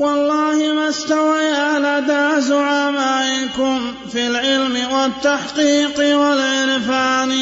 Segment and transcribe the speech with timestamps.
[0.00, 7.32] والله ما استويا لدى زعمائكم في العلم والتحقيق والعرفان.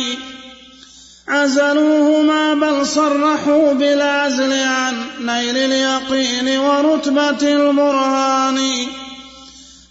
[1.28, 8.86] عزلوهما بل صرحوا بالعزل عن نيل اليقين ورتبة البرهان.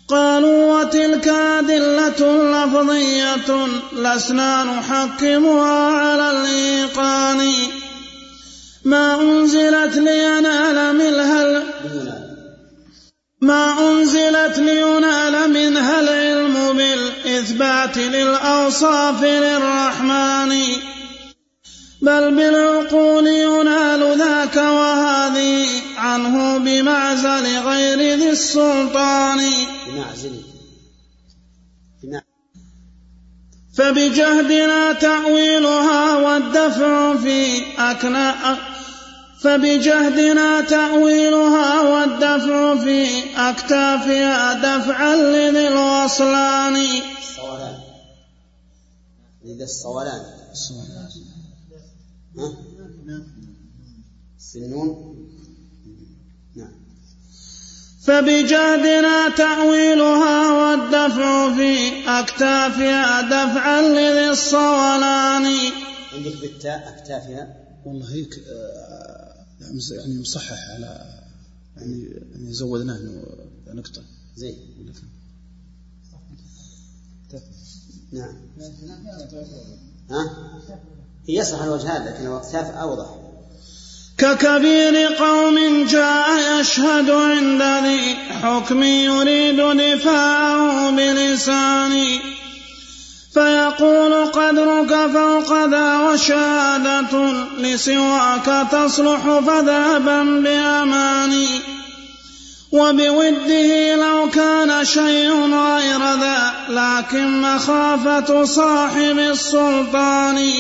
[0.08, 2.22] قالوا وتلك أدلة
[2.54, 7.54] لفظية لسنا نحكمها على الإيقان.
[8.86, 11.67] ما أنزلت لينال منها
[13.42, 20.52] ما أنزلت لينال منها العلم بالإثبات للأوصاف للرحمن.
[22.02, 29.40] بل بالعقول ينال ذاك وهذه عنه بمعزل غير ذي السلطان.
[29.88, 30.48] بمعزل.
[33.78, 38.58] فبجهدنا تأويلها والدفع في أكناء
[39.42, 46.76] فبجهدنا تأويلها والدفع في أكتافها دفعا لذي الوصلان
[47.18, 47.78] الصولان
[49.46, 50.22] لذي الصولان
[52.38, 52.54] ها؟
[54.38, 55.16] السنون
[56.56, 56.74] نعم.
[58.04, 65.46] فبجهدنا تأويلها والدفع في أكتافها دفعا لذي الصولان.
[66.14, 69.17] عندك بالتاء أكتافها؟ والله هيك آه،
[69.62, 71.22] يعني مصحح على
[71.78, 73.00] يعني يعني زودناه
[73.68, 74.02] نقطة.
[74.36, 74.56] زين.
[78.12, 78.36] نعم.
[80.10, 80.24] ها؟
[81.28, 83.16] هي يصلح الوجهان لكن الأكتاف أوضح.
[84.18, 92.37] ككبير قوم جاء يشهد عند ذي حكم يريد دفاعه بلسانه.
[93.38, 101.48] فيقول قدرك فوق ذا وشهادة لسواك تصلح فذهبا بأماني.
[102.72, 110.52] وبوده لو كان شيء غير ذا لكن مخافة صاحب السلطان.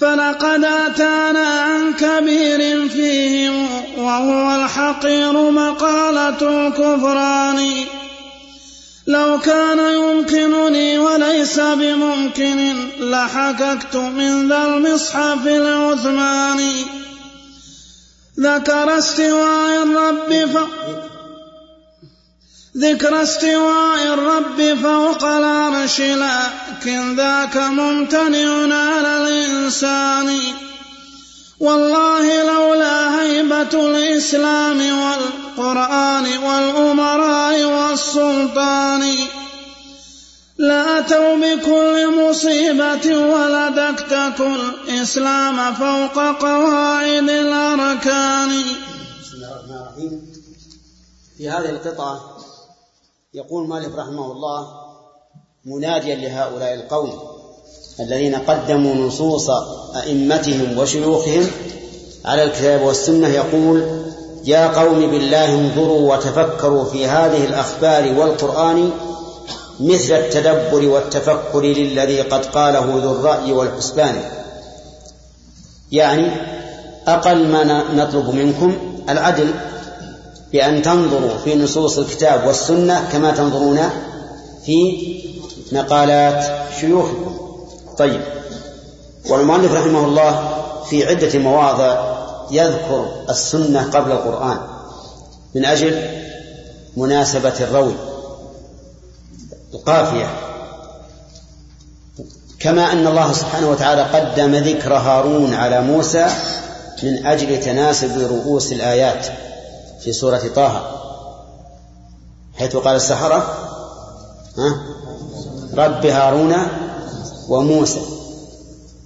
[0.00, 3.66] فلقد أتانا عن كبير فيهم
[3.98, 7.84] وهو الحقير مقالة الكفران.
[9.08, 16.84] لو كان يمكنني وليس بممكن لحككت من ذا المصحف العثماني.
[18.40, 20.58] ذكر استواء الرب ف...
[22.76, 30.38] ذكر استواء الرب فوق العرش لكن ذاك ممتنع على الإنسان.
[31.60, 39.16] والله لولا هيبة الإسلام والقرآن والأمراء والسلطان
[40.58, 48.50] لأتوا بكل مصيبة ولدكتكوا الإسلام فوق قواعد الأركان.
[49.22, 50.32] بسم الله الرحمن الرحيم.
[51.36, 52.20] في هذه القطعة
[53.34, 54.68] يقول مالك رحمه الله
[55.64, 57.27] مناديا لهؤلاء القوم.
[58.00, 59.50] الذين قدموا نصوص
[59.96, 61.46] أئمتهم وشيوخهم
[62.24, 64.02] على الكتاب والسنة يقول
[64.44, 68.90] يا قوم بالله انظروا وتفكروا في هذه الأخبار والقرآن
[69.80, 74.22] مثل التدبر والتفكر للذي قد قاله ذو الرأي والحسبان.
[75.92, 76.30] يعني
[77.06, 78.76] أقل ما نطلب منكم
[79.08, 79.50] العدل
[80.52, 83.80] بأن تنظروا في نصوص الكتاب والسنة كما تنظرون
[84.64, 84.96] في
[85.72, 86.44] مقالات
[86.80, 87.47] شيوخكم.
[87.98, 88.20] طيب.
[89.28, 90.48] والمؤلف رحمه الله
[90.84, 92.18] في عدة مواضع
[92.50, 94.58] يذكر السنة قبل القرآن.
[95.54, 96.02] من أجل
[96.96, 97.94] مناسبة الروي
[99.74, 100.30] القافية.
[102.60, 106.26] كما أن الله سبحانه وتعالى قدم ذكر هارون على موسى
[107.02, 109.26] من أجل تناسب رؤوس الآيات
[110.00, 110.98] في سورة طه.
[112.58, 113.54] حيث قال السحرة
[115.74, 116.54] رب هارون
[117.48, 118.00] وموسى.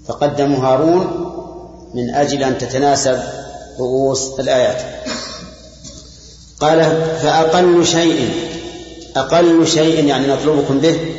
[0.06, 1.32] فقدموا هارون
[1.94, 3.22] من أجل أن تتناسب
[3.78, 5.02] رؤوس الآيات.
[6.60, 6.78] قال
[7.22, 8.30] فأقل شيء
[9.16, 11.14] أقل شيء يعني نطلبكم به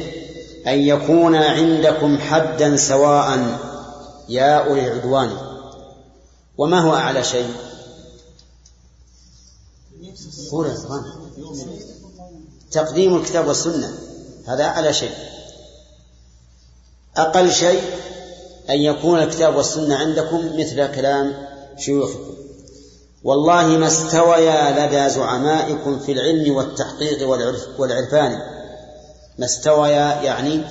[0.68, 3.58] أن يكون عندكم حدا سواء
[4.30, 5.30] يا أولي العدوان.
[6.58, 7.48] وما هو أعلى شيء؟
[12.72, 13.94] تقديم الكتاب والسنة.
[14.48, 15.12] هذا أعلى شيء.
[17.18, 17.82] أقل شيء
[18.70, 21.34] أن يكون الكتاب والسنة عندكم مثل كلام
[21.78, 22.34] شيوخكم.
[23.24, 27.30] والله ما استويا لدى زعمائكم في العلم والتحقيق
[27.78, 28.40] والعرفان.
[29.38, 30.62] ما استويا يعني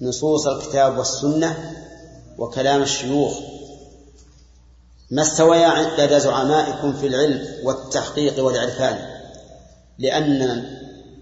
[0.00, 1.74] نصوص الكتاب والسنة
[2.38, 3.32] وكلام الشيوخ.
[5.10, 8.98] ما استويا لدى زعمائكم في العلم والتحقيق والعرفان.
[9.98, 10.64] لأن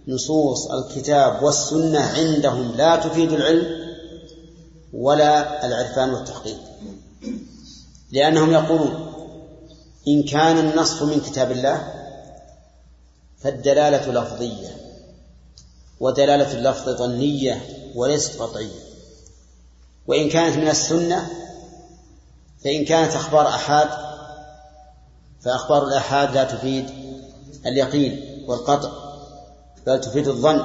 [0.09, 3.80] نصوص الكتاب والسنة عندهم لا تفيد العلم
[4.93, 6.59] ولا العرفان والتحقيق.
[8.13, 9.13] لأنهم يقولون
[10.09, 11.93] إن كان النص من كتاب الله
[13.39, 14.77] فالدلالة لفظية
[16.01, 17.63] ودلالة اللفظ ظنية
[17.95, 18.81] وليست قطعية.
[20.07, 21.31] وإن كانت من السنة
[22.65, 23.89] فإن كانت أخبار أحاد
[25.41, 26.91] فأخبار الآحاد لا تفيد
[27.67, 28.91] اليقين والقطع
[29.87, 30.65] بل تفيد الظن.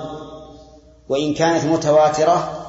[1.09, 2.64] وإن كانت متواترة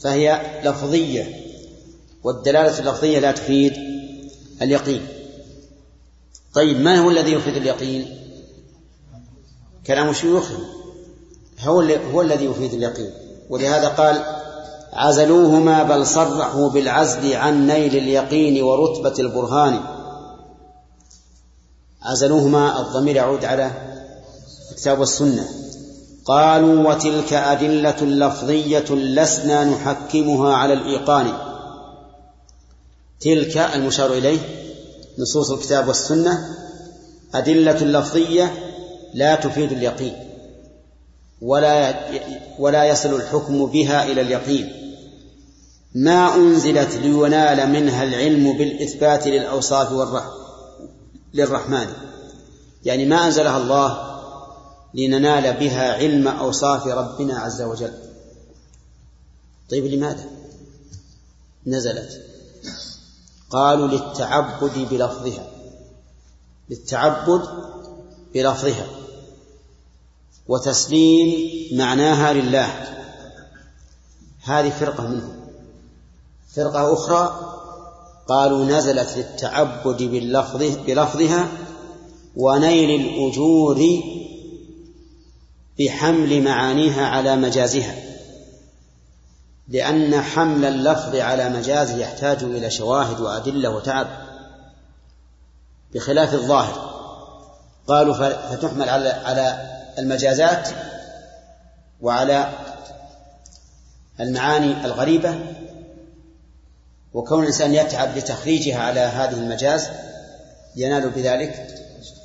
[0.00, 1.46] فهي لفظية
[2.24, 3.72] والدلالة اللفظية لا تفيد
[4.62, 5.06] اليقين.
[6.54, 8.18] طيب ما هو الذي يفيد اليقين؟
[9.86, 10.64] كلام شيوخهم
[11.60, 11.80] هو,
[12.12, 13.10] هو الذي يفيد اليقين.
[13.50, 14.22] ولهذا قال
[14.92, 19.80] عزلوهما بل صرحوا بالعزل عن نيل اليقين ورتبة البرهان.
[22.02, 23.70] عزلوهما الضمير يعود على
[24.70, 25.65] الكتاب والسنة
[26.26, 31.32] قالوا وتلك أدلة لفظية لسنا نحكمها على الإيقان.
[33.20, 34.38] تلك المشار إليه
[35.18, 36.56] نصوص الكتاب والسنة
[37.34, 38.54] أدلة لفظية
[39.14, 40.14] لا تفيد اليقين
[41.42, 41.94] ولا
[42.58, 44.72] ولا يصل الحكم بها إلى اليقين.
[45.94, 50.30] ما أنزلت لينال منها العلم بالإثبات للأوصاف والرحم
[51.34, 51.86] للرحمن.
[52.84, 54.15] يعني ما أنزلها الله
[54.96, 57.92] لننال بها علم أوصاف ربنا عز وجل.
[59.70, 60.24] طيب لماذا؟
[61.66, 62.22] نزلت.
[63.50, 65.50] قالوا للتعبد بلفظها.
[66.70, 67.42] للتعبد
[68.34, 68.86] بلفظها.
[70.48, 71.48] وتسليم
[71.78, 72.68] معناها لله.
[74.42, 75.36] هذه فرقة منهم.
[76.54, 77.52] فرقة أخرى
[78.28, 80.02] قالوا نزلت للتعبد
[80.86, 81.48] بلفظها
[82.36, 84.00] ونيل الأجور
[85.78, 87.94] بحمل معانيها على مجازها.
[89.68, 94.06] لأن حمل اللفظ على مجازه يحتاج إلى شواهد وأدلة وتعب.
[95.94, 96.96] بخلاف الظاهر.
[97.88, 100.68] قالوا فتحمل على على المجازات
[102.00, 102.52] وعلى
[104.20, 105.38] المعاني الغريبة.
[107.14, 109.88] وكون الإنسان يتعب لتخريجها على هذه المجاز
[110.76, 111.66] ينال بذلك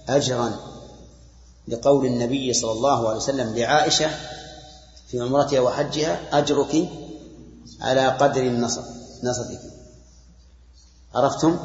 [0.09, 0.70] أجرا.
[1.71, 4.09] لقول النبي صلى الله عليه وسلم لعائشة
[5.07, 6.89] في عمرتها وحجها أجرك
[7.81, 8.81] على قدر النصر
[9.23, 9.59] نصرك.
[11.15, 11.57] عرفتم؟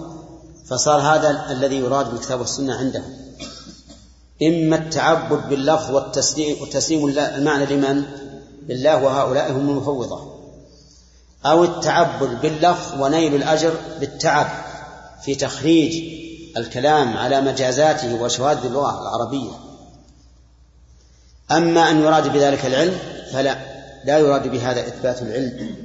[0.66, 3.16] فصار هذا الذي يراد بالكتاب والسنة عندهم.
[4.42, 5.94] إما التعبد باللفظ
[6.60, 8.04] والتسليم المعنى لمن؟
[8.68, 10.36] لله وهؤلاء هم المفوضة.
[11.46, 14.46] أو التعبد باللفظ ونيل الأجر بالتعب
[15.22, 16.16] في تخريج
[16.56, 19.65] الكلام على مجازاته وشواذ اللغة العربية.
[21.50, 22.98] أما أن يراد بذلك العلم
[23.32, 23.56] فلا
[24.04, 25.76] لا يراد بهذا إثبات العلم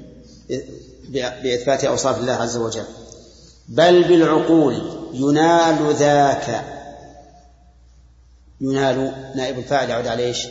[1.44, 2.86] بإثبات أوصاف الله عز وجل.
[3.68, 4.82] بل بالعقول
[5.14, 6.66] ينال ذاك
[8.62, 10.48] ينال نائب الفاعل يعود على إيش؟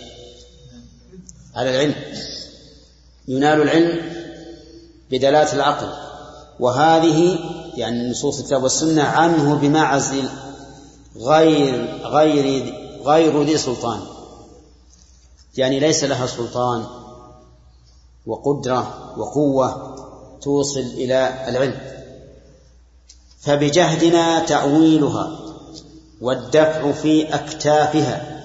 [1.57, 1.95] على العلم.
[3.29, 4.01] ينال العلم
[5.11, 5.93] بدلالة العقل.
[6.61, 7.39] وهذه
[7.77, 10.29] يعني نصوص الكتاب والسنة عنه بمعزل
[11.17, 12.75] غير غير
[13.05, 14.01] غير ذي سلطان.
[15.57, 16.87] يعني ليس لها سلطان
[18.27, 19.97] وقدرة وقوة
[20.43, 21.81] توصل إلى العلم.
[23.41, 25.41] فبجهدنا تأويلها
[26.21, 28.41] والدفع في أكتافها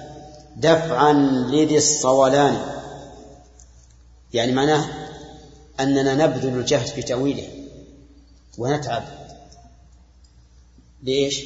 [0.56, 1.12] دفعا
[1.52, 2.76] لذي الصولان
[4.34, 4.86] يعني معناه
[5.80, 7.48] أننا نبذل الجهد في تأويله
[8.58, 9.04] ونتعب.
[11.02, 11.44] ليش؟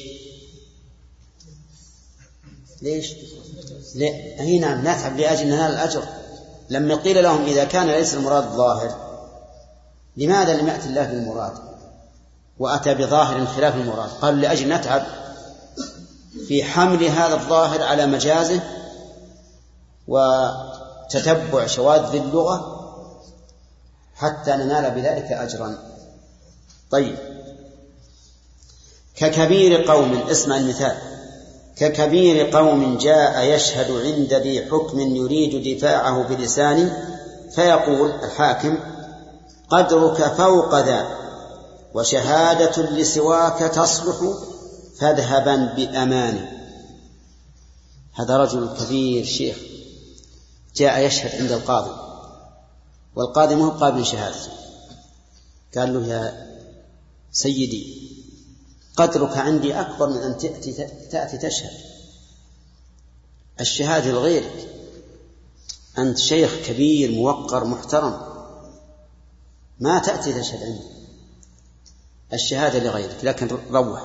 [2.81, 3.13] ليش؟
[4.39, 6.03] أي نعم نتعب لأجل ننال الأجر.
[6.69, 9.11] لما قيل لهم إذا كان ليس المراد ظاهر
[10.17, 11.53] لماذا لم يأتي الله بالمراد؟
[12.59, 14.09] وأتى بظاهر خلاف المراد.
[14.09, 15.03] قالوا لأجل نتعب
[16.47, 18.61] في حمل هذا الظاهر على مجازه
[20.07, 22.77] وتتبع شواذ اللغة
[24.15, 25.77] حتى ننال بذلك أجرا.
[26.91, 27.17] طيب.
[29.15, 31.10] ككبير قوم اسمع المثال.
[31.75, 37.17] ككبير قوم جاء يشهد عند ذي حكم يريد دفاعه بلسانه
[37.55, 38.77] فيقول الحاكم
[39.69, 41.17] قدرك فوق ذا
[41.93, 44.17] وشهادة لسواك تصلح
[44.99, 46.47] فاذهبا بأمان.
[48.13, 49.57] هذا رجل كبير شيخ
[50.75, 51.91] جاء يشهد عند القاضي
[53.15, 54.51] والقاضي ما هو قابل شهادته.
[55.77, 56.47] قال له يا
[57.31, 58.11] سيدي
[58.97, 61.71] قدرك عندي أكبر من أن تأتي, تأتي تشهد.
[63.61, 64.69] الشهادة لغيرك.
[65.97, 68.21] أنت شيخ كبير موقر محترم.
[69.79, 70.83] ما تأتي تشهد عندي.
[72.33, 74.01] الشهادة لغيرك لكن روح.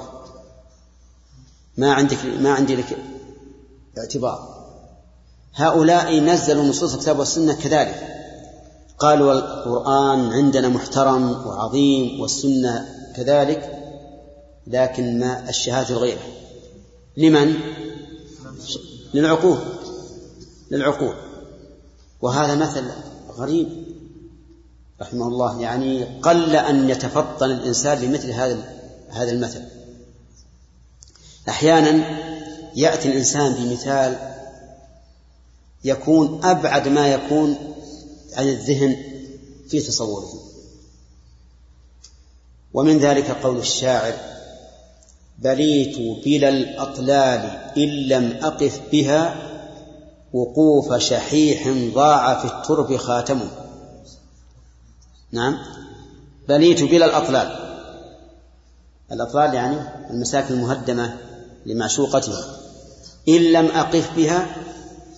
[1.77, 2.99] ما عندك ما عندي لك
[3.99, 4.57] اعتبار.
[5.55, 8.13] هؤلاء نزلوا نصوص الكتاب والسنة كذلك.
[8.99, 13.76] قالوا القرآن عندنا محترم وعظيم والسنة كذلك.
[14.67, 16.21] لكن ما الشهادة لغيره
[17.17, 17.55] لمن؟
[19.15, 19.59] للعقول.
[20.71, 21.15] للعقول.
[22.23, 22.85] وهذا مثل
[23.37, 23.87] غريب.
[25.01, 25.61] رحمه الله.
[25.61, 29.63] يعني قل أن يتفطن الإنسان لمثل هذا هذا المثل.
[31.49, 32.21] أحيانا
[32.75, 34.37] يأتي الإنسان بمثال
[35.85, 37.57] يكون أبعد ما يكون
[38.33, 38.97] عن الذهن
[39.69, 40.43] في تصوره.
[42.75, 44.36] ومن ذلك قول الشاعر
[45.39, 47.41] بليت بلا الأطلال
[47.77, 49.37] إن لم أقف بها
[50.33, 53.49] وقوف شحيح ضاع في الترب خاتمه.
[55.33, 55.59] نعم.
[56.49, 57.67] بليت بلا الأطلال
[59.13, 59.77] الأطلال يعني
[60.11, 61.17] المساكن المهدمة
[61.67, 62.45] لمعشوقتها.
[63.29, 64.57] إن لم أقف بها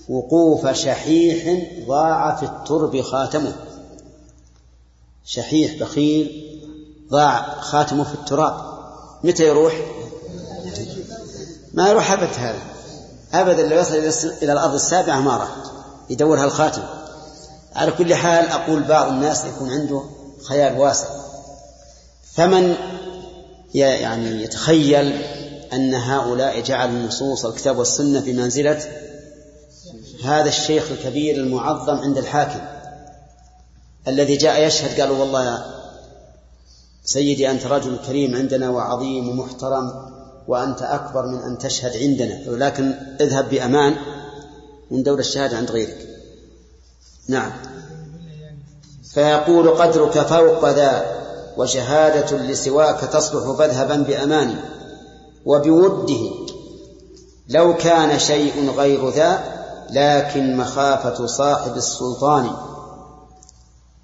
[0.08, 3.52] وقوف شحيح ضاع في الترب خاتمه.
[5.24, 6.58] شحيح بخيل
[7.10, 8.78] ضاع خاتمه في التراب.
[9.24, 9.74] متى يروح؟
[11.78, 12.58] ما يروح أبد هذا.
[13.32, 15.48] أبدا لو يصل إلى الأرض السابعة ما راح
[16.10, 16.82] يدورها الخاتم.
[17.74, 20.02] على كل حال أقول بعض الناس يكون عنده
[20.48, 21.06] خيال واسع.
[22.34, 22.76] فمن
[23.74, 25.22] يعني يتخيل
[25.72, 28.82] أن هؤلاء جعلوا نصوص الكتاب والسنة بمنزلة
[30.24, 32.60] هذا الشيخ الكبير المعظم عند الحاكم
[34.08, 35.64] الذي جاء يشهد قالوا والله يا
[37.04, 40.17] سيدي أنت رجل كريم عندنا وعظيم ومحترم
[40.48, 42.50] وأنت أكبر من أن تشهد عندنا.
[42.50, 43.96] ولكن اذهب بأمان
[44.90, 46.08] من دور الشهادة عند غيرك.
[47.28, 47.52] نعم.
[49.14, 51.18] فيقول قدرك فوق ذا
[51.56, 54.60] وشهادة لسواك تصلح فاذهبا بأمان.
[55.46, 56.30] وبوده
[57.48, 59.58] لو كان شيء غير ذا
[59.90, 62.50] لكن مخافة صاحب السلطان.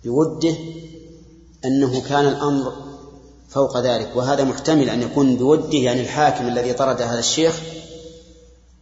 [0.05, 0.57] بوده
[1.65, 2.84] أنه كان الأمر
[3.49, 4.13] فوق ذلك.
[4.17, 7.61] وهذا محتمل أن يكون بوده يعني الحاكم الذي طرد هذا الشيخ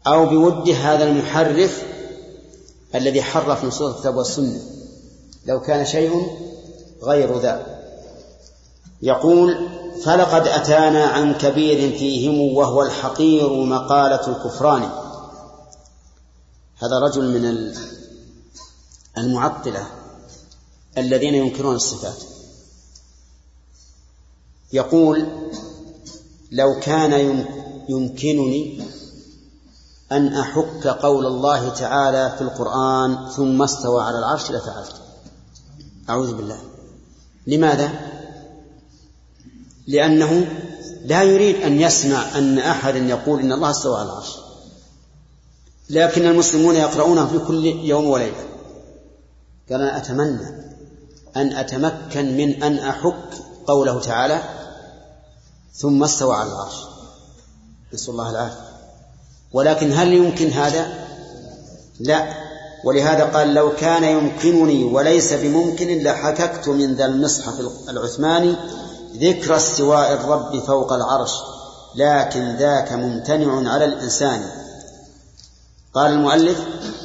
[0.06, 1.82] أو بوده هذا المحرف
[2.94, 4.60] الذي حرف نصوص الكتاب والسنة.
[5.46, 6.26] لو كان شيء
[7.02, 7.82] غير ذا.
[9.02, 9.68] يقول
[10.04, 14.82] فلقد أتانا عن كبير فيهم وهو الحقير مقالة الكفران.
[16.78, 17.74] هذا رجل من
[19.18, 19.86] المعطلة
[20.98, 22.31] الذين ينكرون الصفات.
[24.72, 25.26] يقول
[26.52, 27.44] لو كان
[27.88, 28.82] يمكنني
[30.12, 34.92] أن أحك قول الله تعالى في القرآن ثم استوى على العرش لفعلت.
[36.08, 36.58] أعوذ بالله.
[37.46, 37.90] لماذا؟
[39.86, 40.46] لأنه
[41.04, 44.36] لا يريد أن يسمع أن أحدا يقول إن الله استوى على العرش.
[45.90, 48.44] لكن المسلمون يقرؤونه في كل يوم وليلة.
[49.70, 50.62] قال أنا أتمنى
[51.36, 53.28] أن أتمكن من أن أحك
[53.66, 54.61] قوله تعالى
[55.74, 56.74] ثم استوى على العرش.
[57.94, 58.72] نسأل الله العافية.
[59.52, 61.06] ولكن هل يمكن هذا؟
[62.00, 62.34] لا.
[62.84, 67.54] ولهذا قال لو كان يمكنني وليس بممكن لحككت من ذا المصحف
[67.88, 68.56] العثماني
[69.16, 71.32] ذكر استواء الرب فوق العرش
[71.94, 74.50] لكن ذاك ممتنع على الإنسان.
[75.94, 76.58] قال المؤلف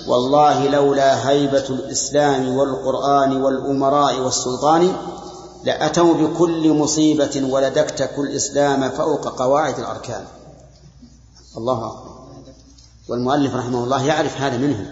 [0.07, 4.95] والله لولا هيبة الإسلام والقرآن والأمراء والسلطان
[5.63, 10.25] لأتوا بكل مصيبة ولدكتك الإسلام فوق قواعد الأركان.
[11.57, 12.17] الله أكبر.
[13.07, 14.87] والمؤلف رحمه الله يعرف هذا منهم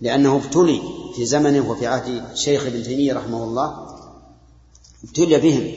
[0.00, 0.82] لأنه ابتلي
[1.16, 3.86] في زمنه وفي عهد شيخ ابن تيمية رحمه الله.
[5.04, 5.72] ابتلي بهم.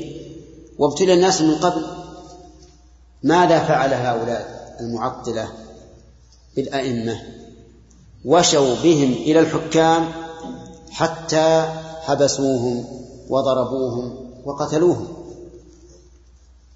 [0.78, 1.86] وابتلي الناس من قبل.
[3.24, 5.48] ماذا فعل هؤلاء المعطلة
[6.56, 7.22] بالأئمة؟
[8.26, 10.12] وشوا بهم إلى الحكام
[10.92, 12.99] حتى حبسوهم.
[13.30, 15.08] وضربوهم وقتلوهم.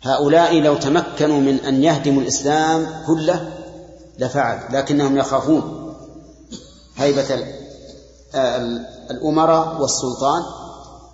[0.02, 3.54] هؤلاء لو تمكنوا من أن يهدموا الإسلام كله
[4.20, 5.94] لفعل لكنهم يخافون.
[6.96, 7.46] هيبة
[9.12, 10.44] الأمراء والسلطان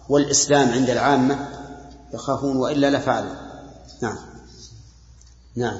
[0.10, 1.50] والإسلام عند العامة
[2.14, 3.36] يخافون وإلا لفعلوا
[4.02, 4.18] نعم.
[5.56, 5.80] نعم.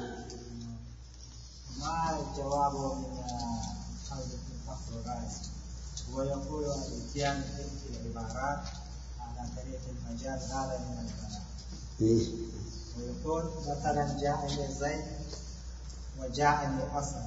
[1.80, 3.04] ما الجواب من
[4.10, 4.20] قول
[4.52, 5.34] الفصل الرئيس
[6.14, 7.62] هو يقول الإتيان في
[9.70, 11.42] طريق المجاز هذا من الكلام.
[12.00, 12.26] إيه؟
[12.98, 15.04] ويقول مثلا جاءني زيد
[16.20, 17.26] وجاءني أسد.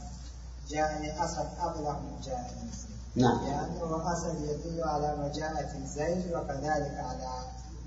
[0.69, 3.23] جاءني أسد أبلغ من جاءني زيد.
[3.23, 3.45] نعم.
[3.45, 7.29] لأنه أسد يدل على مجاءة زيد وكذلك على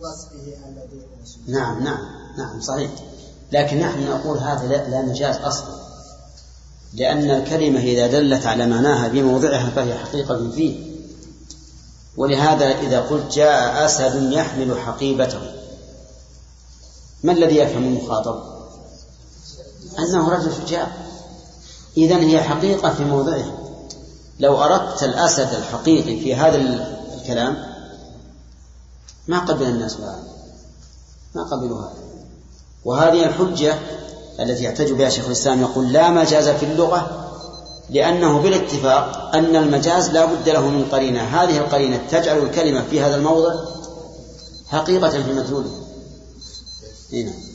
[0.01, 2.05] وصفه الذي هو نعم نعم
[2.39, 2.91] نعم صحيح.
[3.53, 5.87] لكن نحن نقول هذا لا, لا مجاز أصلا.
[6.93, 10.86] لأن الكلمة إذا دلت على معناها في موضعها فهي حقيقة فيه
[12.17, 15.41] ولهذا إذا قلت جاء أسد يحمل حقيبته.
[17.23, 18.43] ما الذي يفهم المخاطب؟
[19.99, 20.93] أنه رجل شجاع
[21.97, 23.53] إذن هي حقيقة في موضعها
[24.41, 26.57] لو أردت الأسد الحقيقي في هذا
[27.15, 27.57] الكلام
[29.29, 30.23] ما قبل الناس هذا
[31.35, 31.95] ما قبلوا هذا.
[32.85, 33.79] وهذه الحجة
[34.41, 37.26] التي يحتج بها شيخ الإسلام يقول لا مجاز في اللغة
[37.91, 41.23] لأنه بالاتفاق أن المجاز لا بد له من قرينة.
[41.23, 43.55] هذه القرينة تجعل الكلمة في هذا الموضع
[44.69, 45.87] حقيقة في مدلوله.
[47.13, 47.47] هنا نعم.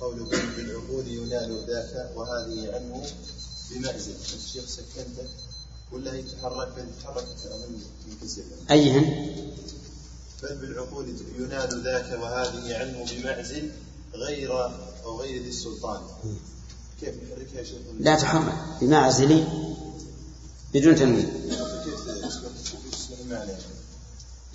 [0.00, 3.06] قولكم بالعقود ينال ذاك وهذه عنه
[3.70, 5.28] بمعزل الشيخ سكنته
[5.92, 6.68] ولا هي تحرك
[7.02, 7.46] تحركت
[8.06, 9.30] من كسر أيهن؟
[10.42, 11.06] بل بالعقود
[11.38, 13.70] ينال ذاك وهذه عنه بمعزل
[14.14, 14.64] غير
[15.04, 16.00] أو غير ذي السلطان
[17.00, 19.44] كيف يحركها يا شيخ؟ لا تحرك بمعزل
[20.74, 21.32] بدون تنوين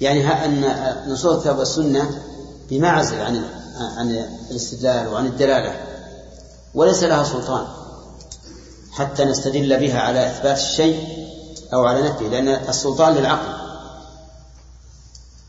[0.01, 2.23] يعني أن نصوص الكتاب والسنة
[2.69, 3.43] بمعزل عن
[3.75, 4.11] عن
[4.51, 5.85] الاستدلال وعن الدلالة.
[6.73, 7.67] وليس لها سلطان.
[8.91, 11.27] حتى نستدل بها على إثبات الشيء
[11.73, 13.65] أو على نفيه لأن السلطان للعقل.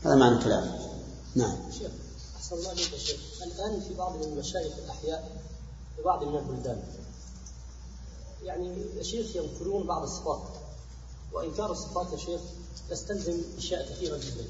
[0.05, 0.71] هذا معنى الكلام.
[1.35, 1.55] نعم.
[1.79, 1.91] شيخ
[2.37, 2.71] أحسن الله
[3.43, 5.46] الآن في بعض المشايخ الأحياء
[5.97, 6.83] في بعض من البلدان.
[8.43, 10.41] يعني يا شيخ ينكرون بعض الصفات
[11.33, 12.41] وإنكار الصفات يا شيخ
[12.91, 14.45] يستلزم أشياء كثيرة جدا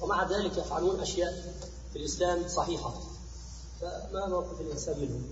[0.00, 1.54] ومع ذلك يفعلون أشياء
[1.92, 2.94] في الإسلام صحيحة
[3.80, 5.22] فما موقف الإنسان منهم؟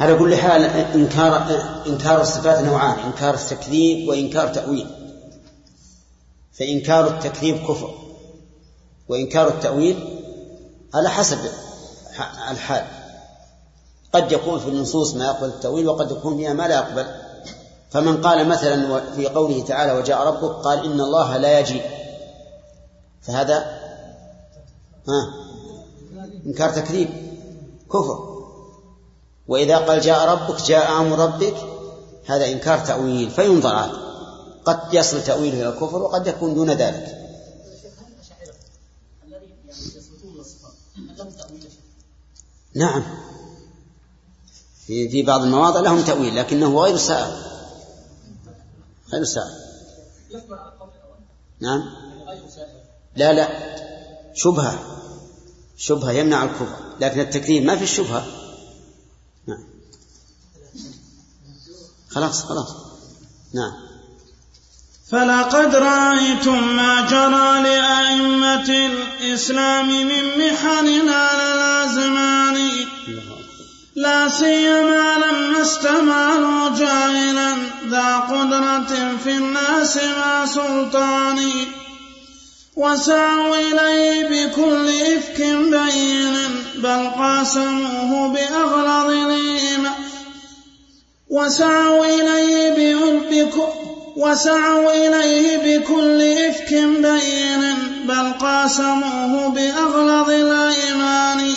[0.00, 1.36] على كل حال إنكار
[1.86, 4.86] إنكار الصفات نوعان إنكار التكذيب وإنكار تأويل.
[6.52, 7.94] فإنكار التكذيب كفر
[9.08, 10.22] وإنكار التأويل
[10.94, 11.38] على حسب
[12.50, 12.86] الحال.
[14.12, 17.06] قد يكون في النصوص ما يقبل التأويل وقد يكون فيها ما لا يقبل.
[17.90, 21.82] فمن قال مثلا في قوله تعالى وجاء ربك قال إن الله لا يجيء
[23.22, 23.80] فهذا
[25.08, 25.34] ها
[26.46, 27.08] إنكار تكذيب
[27.88, 28.32] كفر.
[29.48, 31.56] وإذا قال جاء ربك جاء أمر ربك
[32.26, 34.02] هذا إنكار تأويل فينظر هذا
[34.64, 37.18] قد يصل تأويله إلى الكفر وقد يكون دون ذلك.
[42.74, 43.04] نعم.
[44.92, 47.36] في في بعض المواضع لهم تأويل لكنه غير سائر
[49.12, 49.62] غير سائر
[51.60, 51.82] نعم.
[53.16, 53.48] لا لا.
[54.34, 54.98] شبهة.
[55.76, 58.26] شبهة يمنع الكفر لكن التكذيب ما في الشبهة
[59.46, 59.64] نعم.
[62.10, 62.76] خلاص خلاص.
[63.54, 63.72] نعم.
[65.08, 72.56] فلقد رأيتم ما جرى لأئمة الإسلام من محن على الأزمان
[73.96, 77.54] لا سيما لما استمعوا جاهلا
[77.90, 81.38] ذا قدرة في الناس مع سلطان
[82.76, 86.36] وسعوا إليه بكل إفك بين
[86.74, 89.92] بل قاسموه بأغلظ الإيمان
[91.28, 92.52] وسعوا إليه
[94.16, 97.74] وسعوا إليه بكل إفك بين
[98.04, 101.54] بل قاسموه بأغلظ الأيمان.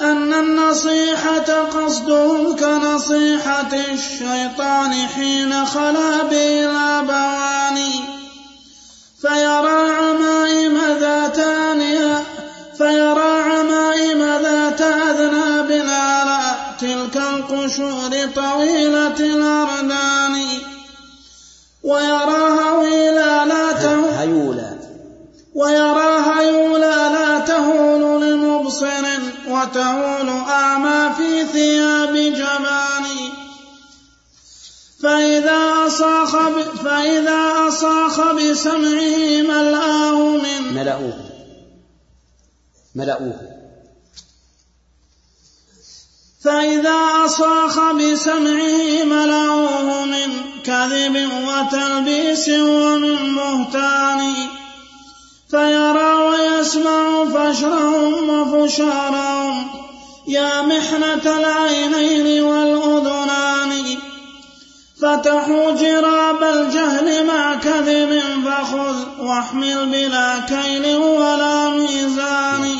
[0.00, 7.92] أن النصيحة قصدهم كنصيحة الشيطان حين خلا بلا بواني
[9.20, 12.22] فيرى عمائم ذات أنيا
[12.78, 16.40] فيرى عمائم ذات أذناب على
[16.80, 20.36] تلك القشور طويلة الأردان.
[21.82, 24.78] ويرى هويلاته هيولا.
[25.54, 29.04] ويرى هيولا لا تهول لمبصر
[29.50, 33.04] وتهول أعمى في ثياب جبان.
[35.02, 36.36] فإذا أصاخ
[36.84, 41.18] فإذا أصاخ بسمعه ملآه من ملأوه.
[42.94, 43.58] ملأوه.
[46.44, 50.30] فإذا أصاخ بسمعه ملأوه من
[50.64, 54.34] كذب وتلبيس ومن بهتان
[55.50, 59.66] فيرى ويسمع فشرهم وفشارهم.
[60.28, 63.84] يا محنة العينين والأذنان.
[65.02, 72.76] فتحوا جراب الجهل مع كذب فخذ واحمل بلا كيل ولا ميزان.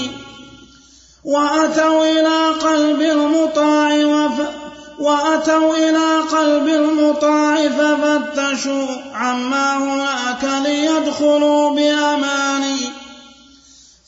[1.24, 4.58] وأتوا إلى قلب المطاع وف
[5.00, 12.78] وأتوا إلى قلب المطاع ففتشوا عما هناك ليدخلوا بأماني.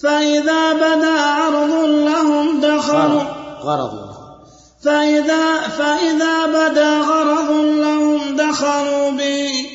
[0.03, 3.23] فإذا بدا عرض لهم دخلوا.
[3.63, 4.11] غرض
[4.85, 9.67] فإذا فإذا بدا غرض لهم دخلوا به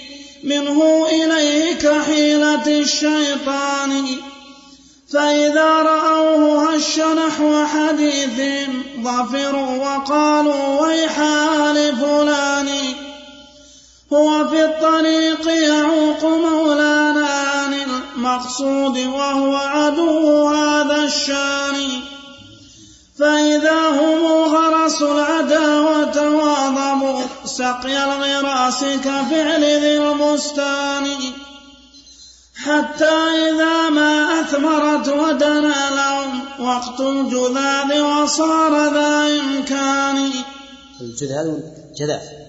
[0.43, 4.05] منه إليه كحيلة الشيطان.
[5.13, 8.69] فإذا رأوه هش نحو حديث
[9.05, 12.69] ظفروا وقالوا ويحا لفلان
[14.13, 22.01] هو في الطريق يعوق مولانا عن المقصود وهو عدو هذا الشان.
[23.19, 31.07] فإذا هم غرسوا العداوة واظبوا سقي الغراس كفعل ذي البستان.
[32.65, 33.15] حتى
[33.49, 40.31] إذا ما أثمرت ودنا لهم وقت الجذاذ وصار ذا إمكان.
[41.01, 41.59] الجذاذ
[41.97, 42.45] جذاذ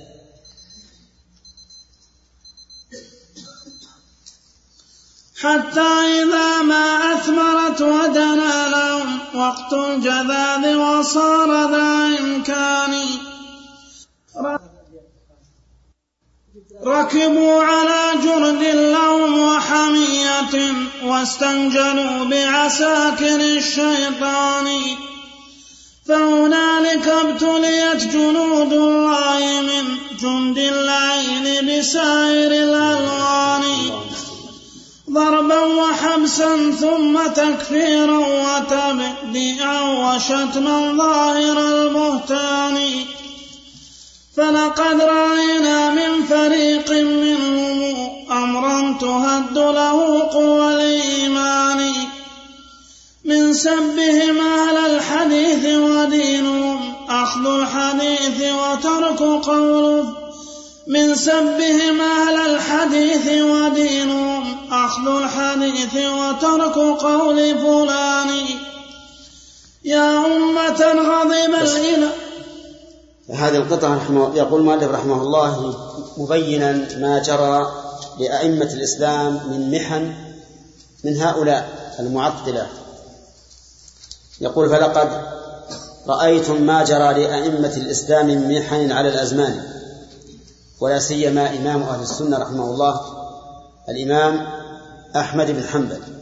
[5.41, 5.93] حتى
[6.23, 12.95] إذا ما أثمرت ودنا لهم وقت الجذاذ وصار ذا إمكان.
[16.85, 24.67] ركبوا على جرد لهم وحمية واستنجلوا بعساكر الشيطان.
[26.09, 29.85] فهنالك ابتليت جنود الله من
[30.21, 33.63] جند الليل بسائر الألوان
[35.11, 42.79] ضربا وحبسا ثم تكفيرا وتبديعا وشتما ظاهر البهتان.
[44.37, 51.93] فلقد رأينا من فريق منهم أمرا تهد له قوى الإيمان.
[53.25, 60.07] من سبهم أهل الحديث ودينهم أخذ الحديث وترك قول
[60.89, 68.45] من سبهم أهل الحديث ودينهم أخذ الحديث وترك قول فلان.
[69.85, 72.26] يا أمة غضب الإله.
[73.31, 75.75] هذه القطعة رحمه يقول المؤلف رحمه الله
[76.17, 77.73] مبينا ما جرى
[78.19, 80.15] لأئمة الإسلام من محن
[81.05, 82.67] من هؤلاء المعطلة.
[84.41, 85.23] يقول فلقد
[86.07, 89.63] رأيتم ما جرى لأئمة الإسلام من محن على الأزمان
[90.81, 93.01] ولا سيما إمام أهل السنة رحمه الله
[93.89, 94.47] الإمام
[95.17, 96.16] أحمد بن حنبل.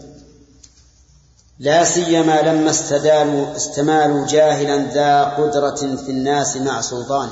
[1.58, 7.30] لا سيما لما استدالوا استمالوا جاهلا ذا قدرة في الناس مع سلطان.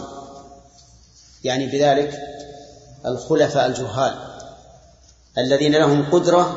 [1.45, 2.19] يعني بذلك
[3.07, 4.15] الخلفاء الجهال
[5.39, 6.57] الذين لهم قدرة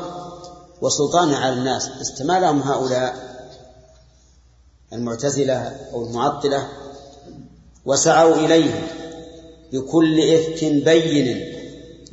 [0.80, 1.88] وسلطان على الناس.
[1.88, 3.14] استمالهم هؤلاء
[4.92, 6.68] المعتزلة أو المعطلة
[7.84, 8.86] وسعوا إليه
[9.72, 11.56] بكل إفك بين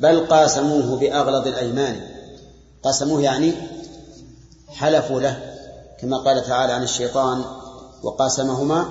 [0.00, 2.00] بل قاسموه بأغلظ الأيمان.
[2.82, 3.54] قاسموه يعني
[4.74, 5.54] حلفوا له
[6.00, 7.44] كما قال تعالى عن الشيطان
[8.02, 8.86] وقاسمهما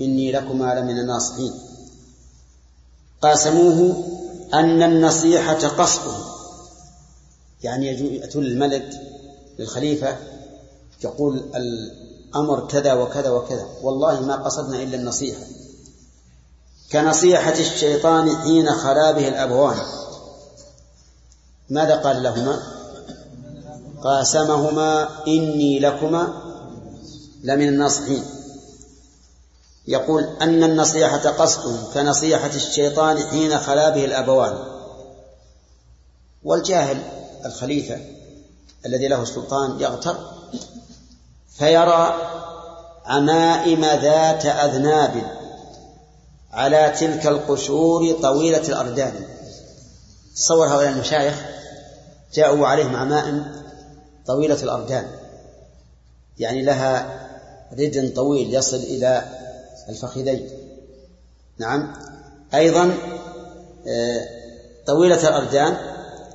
[0.00, 1.52] إني لكما لمن الناصحين.
[3.22, 4.04] قاسموه
[4.54, 6.16] أن النصيحة قصده
[7.62, 8.90] يعني يأتون الملك
[9.58, 10.16] للخليفة
[11.04, 15.42] يقول الأمر كذا وكذا وكذا والله ما قصدنا إلا النصيحة.
[16.92, 19.76] كنصيحة الشيطان حين خلا به الأبوان.
[21.70, 22.73] ماذا قال لهما؟
[24.04, 26.42] قاسمهما إني لكما
[27.42, 28.24] لمن الناصحين.
[29.86, 34.58] يقول أن النصيحة قصد كنصيحة الشيطان حين خلا به الأبوان.
[36.42, 37.02] والجاهل
[37.44, 38.00] الخليفة
[38.86, 40.16] الذي له السلطان يغتر
[41.58, 42.14] فيرى
[43.04, 45.36] عمائم ذات أذناب
[46.52, 49.26] على تلك القشور طويلة الأردان.
[50.36, 51.34] تصور هؤلاء المشايخ
[52.34, 53.64] جاءوا عليهم عمائم
[54.26, 55.10] طويلة الأردان
[56.38, 57.20] يعني لها
[57.72, 59.24] ردن طويل يصل إلى
[59.88, 60.50] الفخذين.
[61.58, 61.92] نعم.
[62.54, 62.94] أيضا
[63.86, 64.28] آه،
[64.86, 65.76] طويلة الأردان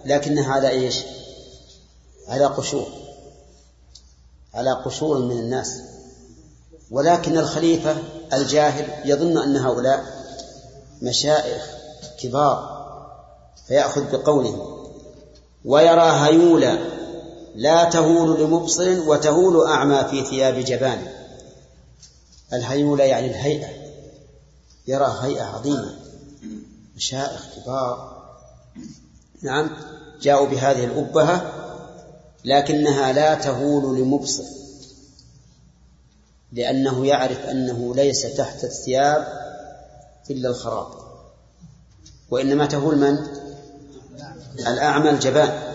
[0.05, 1.03] لكنها على إيش؟
[2.27, 2.87] على قشور.
[4.53, 5.81] على قشور من الناس.
[6.91, 7.97] ولكن الخليفة
[8.33, 10.03] الجاهل يظن أن هؤلاء
[11.01, 11.69] مشائخ
[12.19, 12.79] كبار
[13.67, 14.89] فيأخذ بقولهم
[15.65, 16.98] ويرى هيولا
[17.55, 21.07] لا تهول لمبصر وتهول أعمى في ثياب جبان.
[22.53, 23.69] الهيولة يعني الهيئة.
[24.87, 25.95] يرى هيئة عظيمة.
[26.95, 28.19] مشائخ كبار.
[29.41, 29.69] نعم
[30.21, 31.53] جاءوا بهذه الأبهة
[32.45, 34.43] لكنها لا تهول لمبصر
[36.51, 39.27] لأنه يعرف أنه ليس تحت الثياب
[40.29, 40.87] إلا الخراب.
[42.29, 43.17] وإنما تهول من؟
[44.59, 45.68] الأعمى الجبان.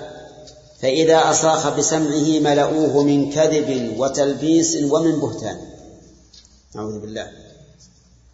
[0.85, 5.57] فإذا أصاخ بسمعه ملؤوه من كذب وتلبيس ومن بهتان.
[6.77, 7.31] أعوذ بالله.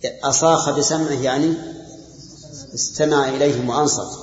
[0.04, 1.54] أصاخ بسمعه يعني
[2.74, 4.18] استمع إليهم وأنصت.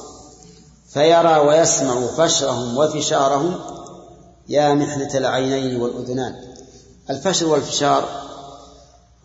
[0.90, 3.60] فيرى ويسمع فشرهم وفشارهم.
[4.50, 6.36] يا محنة العينين والأذنان.
[7.10, 8.10] الفشر والفشار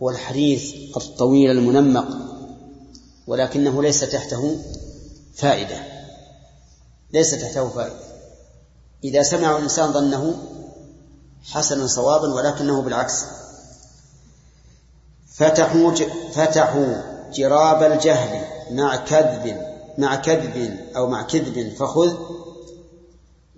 [0.03, 2.09] هو الحديث الطويل المنمق
[3.27, 4.57] ولكنه ليس تحته
[5.35, 5.83] فائدة.
[7.12, 8.12] ليس تحته فائدة.
[9.05, 10.35] إذا سمع الإنسان ظنه
[11.51, 13.25] حسنا صوابا ولكنه بالعكس.
[15.33, 15.95] فتحوا
[16.33, 16.95] فتحوا
[17.33, 19.57] جراب الجهل مع كذب
[19.99, 22.17] مع كذب أو مع كذب فخذ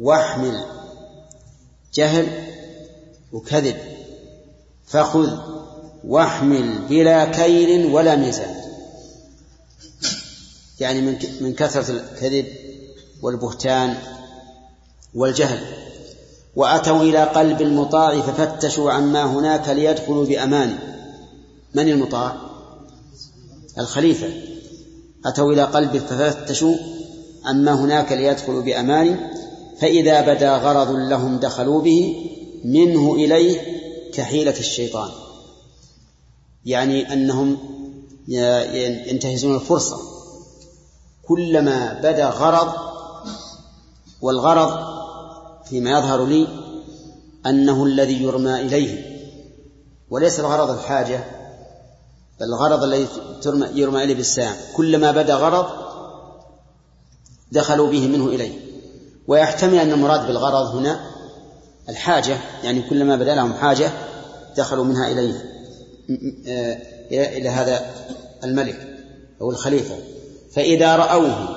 [0.00, 0.64] واحمل
[1.94, 2.48] جهل
[3.32, 3.76] وكذب
[4.86, 5.38] فخذ
[6.04, 8.54] واحمل بلا كيل ولا ميزان.
[10.80, 12.46] يعني من من كثرة الكذب
[13.22, 13.96] والبهتان
[15.14, 15.58] والجهل.
[16.56, 20.78] وأتوا إلى قلب المطاع ففتشوا عما هناك ليدخلوا بأمان.
[21.74, 22.36] من المطاع؟
[23.78, 24.28] الخليفة.
[25.26, 26.74] أتوا إلى قلبه ففتشوا
[27.44, 29.30] عما هناك ليدخلوا بأمان
[29.80, 32.30] فإذا بدا غرض لهم دخلوا به
[32.64, 33.60] منه إليه
[34.12, 35.10] كحيلة الشيطان.
[36.66, 37.58] يعني أنهم
[39.08, 39.98] ينتهزون الفرصة.
[41.28, 42.72] كلما بدا غرض
[44.22, 44.93] والغرض
[45.74, 46.48] فيما يظهر لي
[47.46, 49.18] أنه الذي يرمى إليه
[50.10, 51.24] وليس الغرض الحاجة
[52.40, 53.06] بل الغرض الذي
[53.74, 55.66] يرمى إليه بالسام كلما بدا غرض
[57.52, 58.52] دخلوا به منه إليه.
[59.28, 61.00] ويحتمل أن المراد بالغرض هنا
[61.88, 63.92] الحاجة يعني كلما بدا لهم حاجة
[64.56, 65.44] دخلوا منها إليه
[67.10, 67.86] إلى هذا
[68.44, 68.98] الملك
[69.40, 69.94] أو الخليفة.
[70.52, 71.48] فإذا رأوه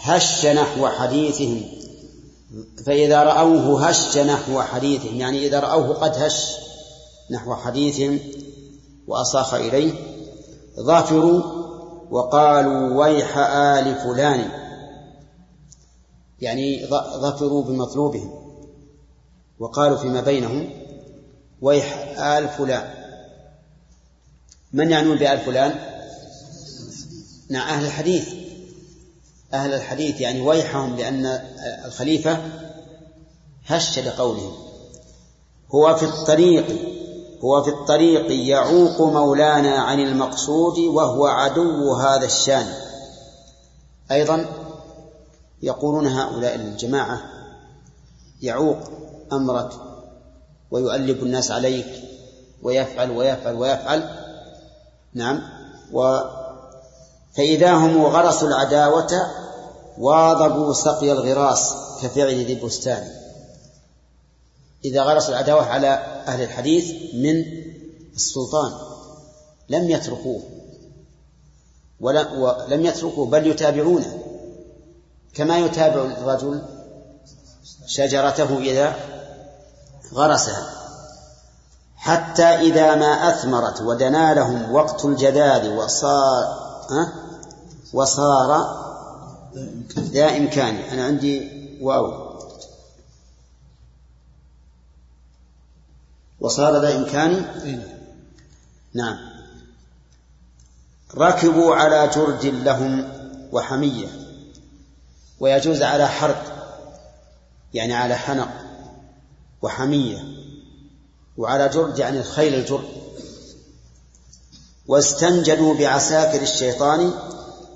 [0.00, 1.81] هش نحو حديثهم
[2.86, 6.56] فإذا رأوه هش نحو حديثهم يعني إذا رأوه قد هش
[7.30, 8.18] نحو حديثهم
[9.06, 9.92] وأصاخ إليه
[10.80, 11.42] ظفروا
[12.10, 14.50] وقالوا ويح آل فلان.
[16.40, 16.86] يعني
[17.16, 18.30] ظفروا بمطلوبهم
[19.58, 20.70] وقالوا فيما بينهم
[21.62, 22.94] ويح آل فلان.
[24.72, 25.74] من يعنون بآل فلان؟
[27.50, 28.41] نعم أهل الحديث.
[29.54, 31.26] أهل الحديث يعني ويحهم لأن
[31.84, 32.38] الخليفة
[33.66, 34.52] هش لقولهم
[35.74, 36.92] هو في الطريق
[37.44, 42.74] هو في الطريق يعوق مولانا عن المقصود وهو عدو هذا الشان.
[44.10, 44.46] أيضا
[45.62, 47.20] يقولون هؤلاء الجماعة
[48.42, 48.78] يعوق
[49.32, 49.72] أمرك
[50.70, 51.86] ويؤلب الناس عليك
[52.62, 54.08] ويفعل ويفعل ويفعل.
[55.14, 55.42] نعم
[55.92, 56.18] و
[57.36, 59.12] فإذا هم غرسوا العداوة
[59.98, 63.22] واظبوا سقي الغراس كفعل ذي البستان
[64.84, 65.88] إذا غرسوا العداوة على
[66.26, 67.44] أهل الحديث من
[68.14, 68.72] السلطان
[69.68, 70.42] لم يتركوه.
[72.00, 74.18] ولم يتركوه بل يتابعونه.
[75.34, 76.62] كما يتابع الرجل
[77.86, 78.94] شجرته إذا
[80.14, 80.70] غرسها.
[81.96, 86.44] حتى إذا ما أثمرت ودنا لهم وقت الجذاذ وصار
[87.92, 88.82] وصار
[89.98, 91.48] ذا إمكان أنا عندي
[91.80, 92.32] واو.
[96.40, 97.46] وصار ذا إمكان
[98.94, 99.16] نعم.
[101.16, 103.12] ركبوا على جرد لهم
[103.52, 104.08] وحمية.
[105.40, 106.44] ويجوز على حرق
[107.74, 108.48] يعني على حنق
[109.62, 110.24] وحمية.
[111.36, 112.88] وعلى جرد يعني الخيل الجرد.
[114.86, 117.12] واستنجدوا بعساكر الشيطان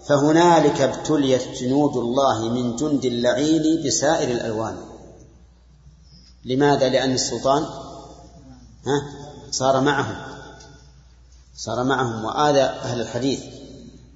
[0.08, 4.76] فهنالك ابتليت جنود الله من جند اللعين بسائر الألوان.
[6.44, 7.62] لماذا؟ لأن السلطان
[8.86, 9.02] ها
[9.50, 10.16] صار معهم.
[11.56, 13.40] صار معهم وآذى أهل الحديث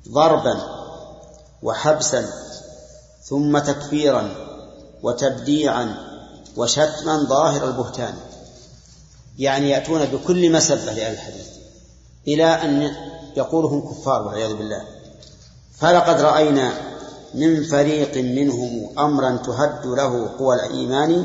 [0.09, 0.61] ضربا
[1.62, 2.26] وحبسا
[3.24, 4.35] ثم تكفيرا
[5.03, 5.94] وتبديعا
[6.57, 8.14] وشتما ظاهر البهتان.
[9.38, 11.46] يعني يأتون بكل مسبة لأهل الحديث
[12.29, 12.94] إلى أن
[13.37, 14.99] يقولهم كفار والعياذ بالله.
[15.80, 16.72] فلقد رأينا
[17.34, 21.24] من فريق منهم أمرا تهد له قوى الإيمان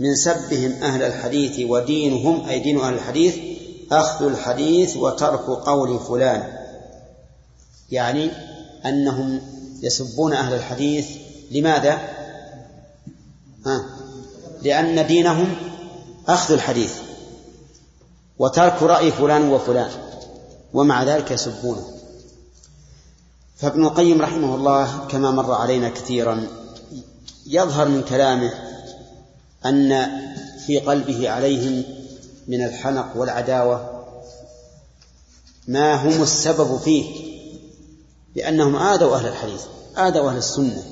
[0.00, 3.36] من سبهم أهل الحديث ودينهم أي دين أهل الحديث
[3.92, 6.52] أخذ الحديث وترك قول فلان.
[7.90, 8.30] يعني
[8.86, 9.40] أنهم
[9.82, 11.06] يسبون أهل الحديث
[11.50, 11.98] لماذا؟
[13.66, 13.84] ها؟
[14.62, 15.54] لأن دينهم
[16.28, 16.94] أخذ الحديث
[18.38, 19.90] وترك رأي فلان وفلان
[20.74, 22.01] ومع ذلك يسبونه.
[23.62, 26.46] فابن القيم رحمه الله كما مر علينا كثيرا
[27.46, 28.52] يظهر من كلامه
[29.66, 30.10] أن
[30.66, 31.84] في قلبه عليهم
[32.48, 34.04] من الحنق والعداوة
[35.68, 37.32] ما هم السبب فيه
[38.36, 39.62] لأنهم آذوا أهل الحديث
[39.98, 40.82] آذوا أهل السنة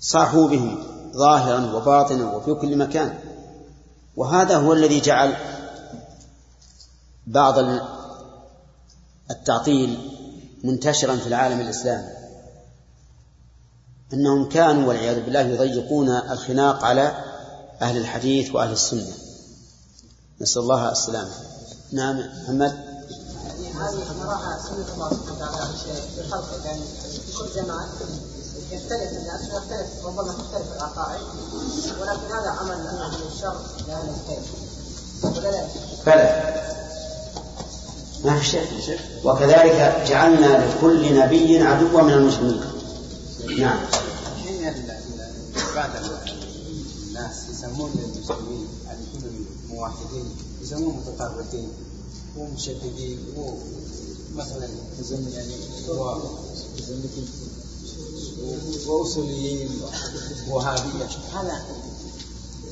[0.00, 0.78] صاحوا بهم
[1.12, 3.18] ظاهرا وباطنا وفي كل مكان.
[4.16, 5.36] وهذا هو الذي جعل
[7.26, 7.54] بعض
[9.30, 10.19] التعطيل
[10.64, 12.08] منتشرا في العالم الإسلامي.
[14.12, 17.24] أنهم كانوا والعياذ بالله يضيقون الخناق على
[17.82, 19.12] أهل الحديث وأهل السنة.
[20.40, 21.30] نسأل الله السلامة.
[21.92, 22.90] نعم محمد.
[23.80, 25.72] هذه نراها سنة الله سبحانه وتعالى
[26.16, 26.82] في خلقه يعني
[27.26, 27.88] في كل جماعة
[28.70, 31.22] يختلف الناس ويختلف ربما تختلف العقائد
[32.00, 33.56] ولكن هذا عمل من الشر
[33.88, 34.42] لأهل الخير
[35.22, 35.68] ولا لا؟
[36.06, 36.79] بلى.
[38.24, 42.60] ما في شك وكذلك جعلنا لكل نبي عدوا من المجرمين
[43.58, 43.78] نعم.
[45.74, 45.90] بعض
[47.08, 50.24] الناس يسمون المسلمين اللي كلهم موحدين
[50.62, 51.68] يسمون متطرفين
[52.36, 54.68] ومشددين ومثلا
[55.34, 55.54] يعني
[58.86, 59.70] واصوليين
[60.48, 61.08] وهابية.
[61.34, 61.62] هذا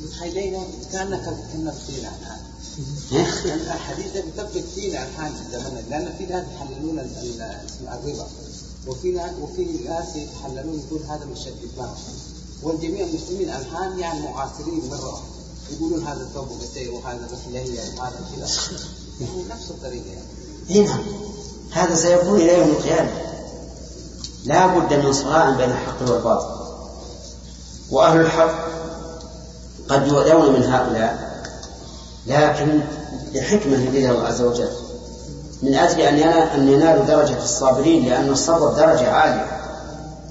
[0.02, 2.40] متخيلين كانك كنا فينا الآن.
[3.44, 8.26] الحديث ده بيطبق فينا الان في زماننا لأن في ناس يحللون الربا
[8.86, 11.88] وفي وفي ناس يتحللون يقول هذا مشدد الدماغ
[12.62, 15.22] والجميع المسلمين الان يعني معاصرين مرة.
[15.70, 18.46] يقولون هذا الثوب قتيل وهذا لهي وهذا كذا.
[19.50, 20.86] نفس الطريقة يعني.
[20.86, 21.00] نعم
[21.70, 23.10] هذا سيكون إلى يوم القيامة.
[24.44, 26.58] لا بد من صراع بين الحق والباطل.
[27.90, 28.68] وأهل الحق
[29.88, 31.27] قد يؤذون من هؤلاء.
[32.28, 32.80] لكن
[33.34, 34.70] لحكمه يريدها الله عز وجل.
[35.62, 39.60] من أجل أن أن ينالوا درجة الصابرين لأن الصبر درجة عالية.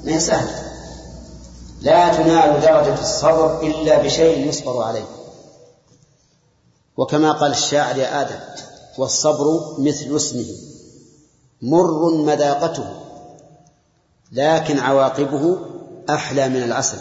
[0.03, 0.63] ما هي سهلة.
[1.81, 5.05] لا تنال درجة الصبر إلا بشيء يصبر عليه.
[6.97, 8.39] وكما قال الشاعر يا آدم
[8.97, 9.45] والصبر
[9.79, 10.55] مثل اسمه
[11.62, 12.86] مر مذاقته
[14.31, 15.57] لكن عواقبه
[16.10, 16.97] أحلى من العسل.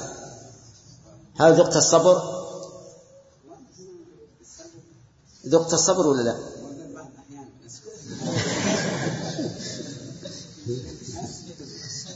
[1.41, 2.36] هل ذقت الصبر؟
[5.49, 6.37] ذقت الصبر ولا لا؟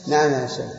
[0.07, 0.71] نعم يا شيخ.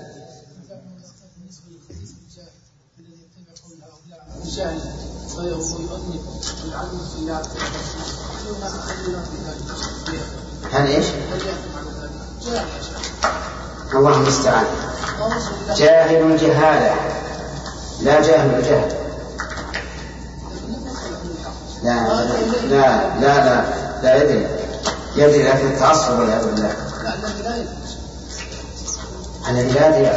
[10.72, 11.06] هل إيش؟
[13.94, 14.66] الله المستعان.
[15.76, 16.96] جاهل الجهالة
[18.02, 19.01] لا جاهل الجهل
[21.84, 21.94] لا
[22.70, 23.64] لا لا لا
[24.04, 24.48] لا يدري
[25.16, 26.74] يدري لكن التعصب والعياذ بالله
[29.50, 29.88] الذي لا.
[29.88, 30.12] يدري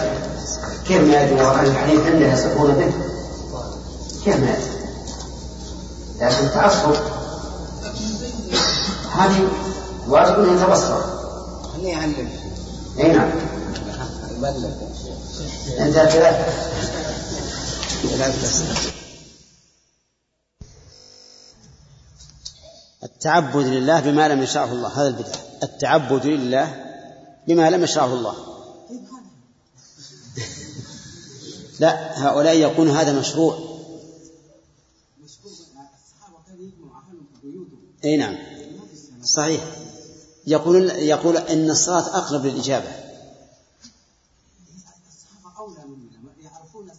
[0.87, 2.93] كيف ما يدري واهل الحديث عنده يصفون به
[4.25, 4.75] كيف ما يدري
[6.21, 6.95] لكن التعصب
[9.19, 9.49] هذه
[10.09, 11.01] واجب أن يتبصر.
[11.77, 12.29] خليه يعلم.
[12.99, 13.31] إي نعم.
[15.81, 16.45] أنت كذا.
[23.05, 24.89] التعبد لله بما لم يشرعه الله.
[24.89, 26.85] هذا البدعة التعبد لله
[27.49, 28.35] بما لم يشرعه الله.
[31.81, 33.59] لا هؤلاء يقول هذا مشروع.
[38.05, 38.37] إي نعم.
[39.23, 39.65] صحيح.
[40.47, 42.89] يقول يقول إن الصلاة أقرب للإجابة.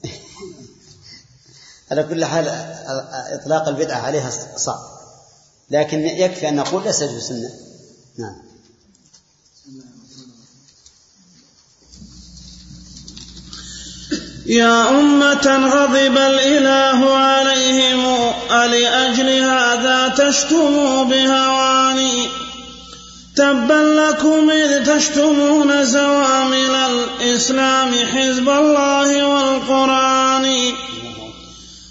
[1.91, 2.47] على كل حال
[3.41, 4.94] إطلاق البدعة عليها صعب.
[5.71, 7.49] لكن يكفي أن نقول ليس سنه
[8.19, 8.35] نعم.
[14.45, 22.27] يا أمة غضب الإله عليهم ألأجل هذا تشتموا بهواني؟
[23.35, 30.73] تبا لكم إذ تشتمون زوامل الإسلام حزب الله والقرآن.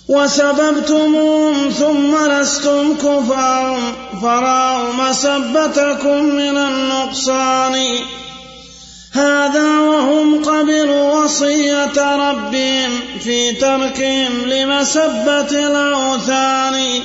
[0.08, 3.80] وسببتموهم ثم لستم كفار
[4.22, 7.98] فراوا مسبتكم من النقصان.
[9.12, 12.90] هذا وهم قبلوا وصية ربهم
[13.20, 17.00] في تركهم لمسبة الأوثان.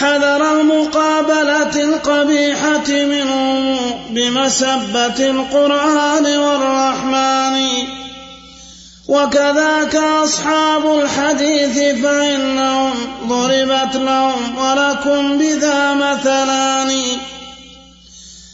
[0.00, 3.76] حذر المقابلة القبيحة منهم
[4.10, 8.03] بمسبة القرآن والرحمن.
[9.08, 12.92] وكذاك أصحاب الحديث فإنهم
[13.28, 17.02] ضربت لهم ولكم بذا مثلان.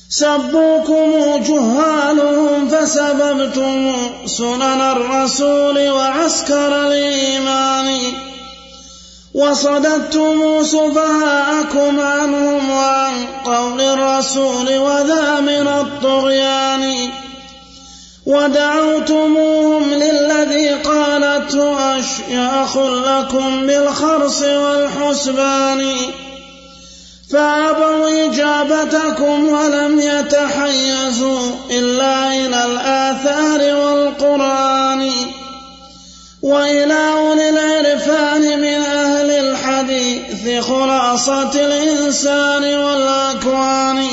[0.08, 1.10] سبوكم
[1.48, 3.92] جهالهم فسببتم
[4.26, 7.98] سنن الرسول وعسكر الإيمان.
[9.34, 13.12] وصددتم سفهاءكم عنهم وعن
[13.44, 17.10] قول الرسول وذا من الطغيان.
[18.26, 25.96] ودعوتموهم للذي قالته أشياخ لكم بالخرص والحسبان
[27.32, 31.40] فأبوا إجابتكم ولم يتحيزوا
[31.70, 35.10] إلا إلى الآثار والقرآن
[36.42, 44.06] وإلى أولي العرفان من أهل الحديث خلاصة الإنسان والأكوان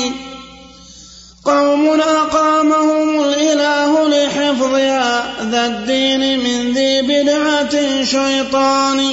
[1.48, 9.10] قوم أقامهم الإله لحفظ هذا الدين من ذي بدعة شيطان.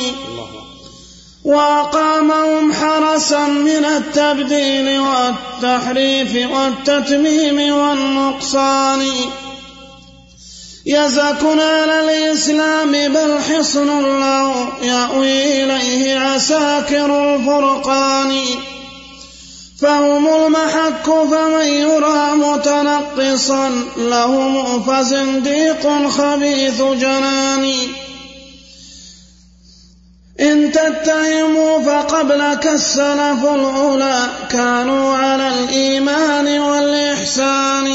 [1.43, 9.07] وأقامهم حرسا من التبديل والتحريف والتتميم والنقصان.
[10.85, 18.41] يزكون على الإسلام بل حصن له يأوي إليه عساكر الفرقان.
[19.85, 27.73] فهم المحك فمن يرى متنقصا لهم فزنديق خبيث جنان.
[30.39, 37.87] إن تتهموا فقبلك السلف الأولى كانوا على الإيمان والإحسان.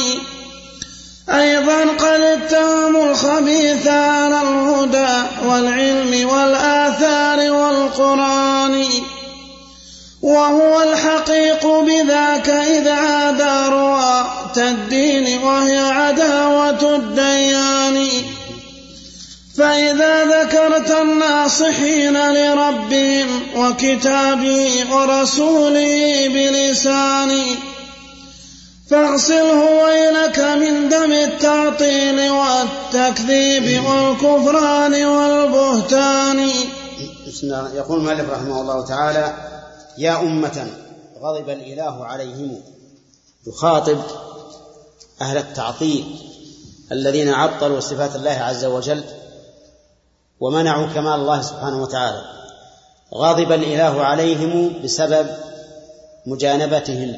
[1.29, 8.85] أيضا قد اتهموا الخبيث على الهدى والعلم والآثار والقرآن.
[10.23, 13.43] وهو الحقيق بذاك إذا عاد
[13.73, 18.09] رواة الدين وهي عداوة الديان.
[19.57, 27.45] فإذا ذكرت الناصحين لربهم وكتابه ورسوله بلسان
[28.91, 36.51] فاغسله ويلك من دم التعطيل والتكذيب والكفران والبهتان.
[37.75, 39.50] يقول المؤلف رحمه الله تعالى
[40.01, 40.67] يا أمة
[41.21, 42.63] غضب الإله عليهم.
[43.47, 43.99] يخاطب
[45.21, 46.19] أهل التعطيل
[46.93, 49.05] الذين عطلوا صفات الله عز وجل
[50.41, 52.23] ومنعوا كمال الله سبحانه وتعالى.
[53.15, 55.27] غضب الإله عليهم بسبب
[56.27, 57.17] مجانبتهم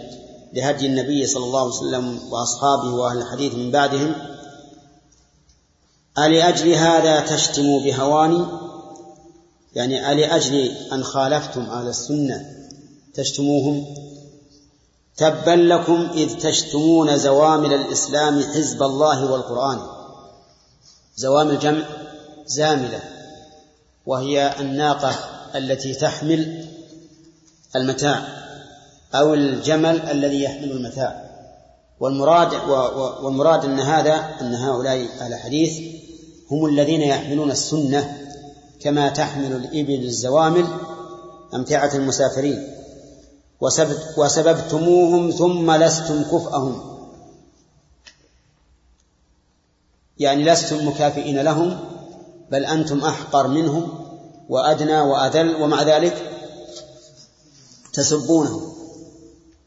[0.52, 4.14] لهدي النبي صلى الله عليه وسلم وأصحابه وأهل الحديث من بعدهم.
[6.18, 8.46] ألأجل هذا تشتموا بهواني؟
[9.74, 12.61] يعني ألأجل أن خالفتم أهل السنة؟
[13.14, 13.94] تشتموهم.
[15.16, 19.78] تبا لكم إذ تشتمون زوامل الإسلام حزب الله والقرآن.
[21.16, 21.82] زوامل جمع
[22.46, 23.00] زاملة
[24.06, 25.14] وهي الناقة
[25.54, 26.66] التي تحمل
[27.76, 28.26] المتاع
[29.14, 31.32] أو الجمل الذي يحمل المتاع.
[32.00, 32.54] والمراد
[33.22, 35.78] والمراد أن هذا أن هؤلاء أهل الحديث
[36.50, 38.18] هم الذين يحملون السنة
[38.80, 40.66] كما تحمل الإبل الزوامل
[41.54, 42.81] أمتعة المسافرين.
[44.16, 46.98] وسببتموهم ثم لستم كفءهم.
[50.18, 51.78] يعني لستم مكافئين لهم
[52.50, 54.06] بل أنتم أحقر منهم
[54.48, 56.32] وأدنى وأذل ومع ذلك
[57.92, 58.72] تسبونهم.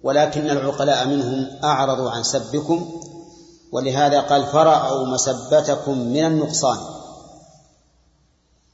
[0.04, 3.02] ولكن العقلاء منهم أعرضوا عن سبكم
[3.72, 6.78] ولهذا قال فرأوا مسبتكم من النقصان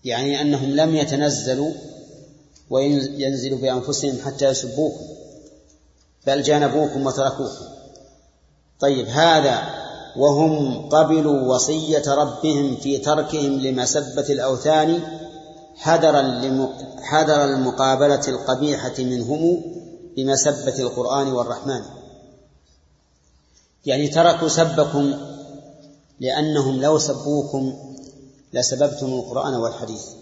[0.04, 1.72] يعني أنهم لم يتنزلوا
[2.72, 5.06] وينزلوا بأنفسهم حتى يسبوكم
[6.28, 7.66] بل جانبوكم وتركوكم.
[8.80, 9.82] طيب هذا
[10.18, 15.00] وهم قبلوا وصية ربهم في تركهم لمسبة الأوثان
[15.76, 16.22] حذرا
[17.02, 19.62] حذر المقابلة القبيحة منهم
[20.18, 21.82] بمسبة القرآن والرحمن.
[23.86, 25.14] يعني تركوا سبكم
[26.20, 27.74] لأنهم لو سبوكم
[28.54, 30.21] لسببتم القرآن والحديث.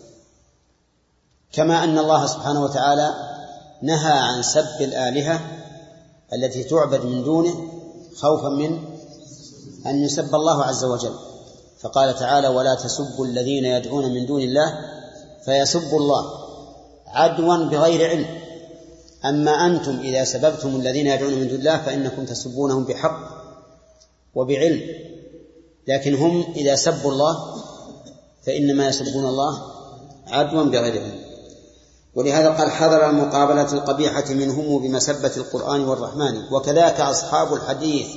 [1.53, 3.13] كما أن الله سبحانه وتعالى
[3.81, 5.41] نهى عن سب الآلهة
[6.33, 7.53] التي تعبد من دونه
[8.15, 8.79] خوفا من
[9.85, 11.13] أن يسب الله عز وجل.
[11.79, 14.79] فقال تعالى ولا تسبوا الذين يدعون من دون الله
[15.45, 16.25] فيسبوا الله
[17.07, 18.25] عدوا بغير علم.
[19.25, 23.19] أما أنتم إذا سببتم الذين يدعون من دون الله فإنكم تسبونهم بحق
[24.35, 24.81] وبعلم.
[25.87, 27.55] لكن هم إذا سبوا الله
[28.45, 29.61] فإنما يسبون الله
[30.27, 31.28] عدوا بغير علم.
[32.15, 36.53] ولهذا قال حذر المقابلة القبيحة منهم بمسبة القرآن والرحمن.
[36.53, 38.07] وكذاك أصحاب الحديث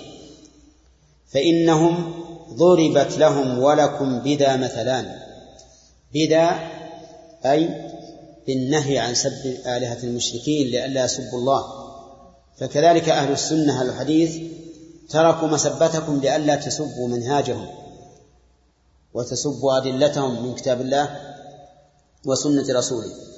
[1.33, 2.15] فإنهم
[2.53, 5.17] ضربت لهم ولكم بذا مثلان.
[6.15, 6.51] بدا
[7.45, 7.69] أي
[8.47, 11.65] بالنهي عن سب آلهة المشركين لئلا يسبوا الله.
[12.61, 14.53] فكذلك أهل السنة أهل الحديث
[15.11, 17.67] تركوا مسبتكم لئلا تسبوا منهاجهم
[19.15, 21.21] وتسبوا أدلتهم من كتاب الله
[22.27, 23.32] وسنة رسوله.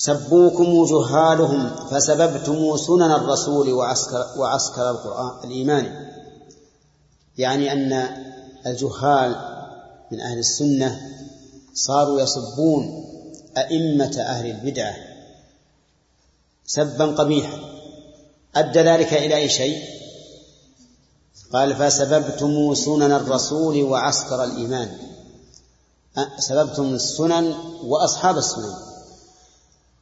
[0.00, 6.10] سبوكم جهالهم فسببتم سنن الرسول وعسكر, وعسكر القرآن الإيمان.
[7.38, 8.08] يعني أن
[8.66, 9.36] الجهال
[10.12, 11.00] من أهل السنة
[11.74, 13.04] صاروا يسبون
[13.56, 14.94] أئمة أهل البدعة
[16.66, 17.58] سبا قبيحا.
[18.56, 19.82] أدى ذلك إلى أي شيء؟
[21.52, 24.98] قال فسببتم سنن الرسول وعسكر الإيمان.
[26.38, 28.89] سببتم السنن وأصحاب السنن.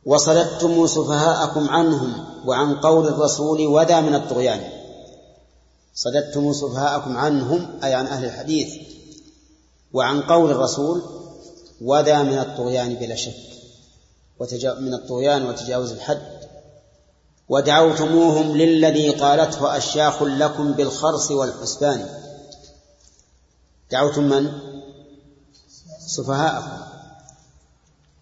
[0.09, 4.61] وصددتم سفهاءكم عنهم وعن قول الرسول وذا من الطغيان.
[5.95, 8.75] صددتم سفهاءكم عنهم أي عن أهل الحديث
[9.93, 11.03] وعن قول الرسول
[11.81, 13.35] وذا من الطغيان بلا شك.
[14.63, 16.39] من الطغيان وتجاوز الحد.
[17.49, 22.09] ودعوتموهم للذي قالته أشياخ لكم بالخرص والحسبان.
[23.91, 24.53] دعوتم من؟
[26.07, 26.83] سفهاءكم.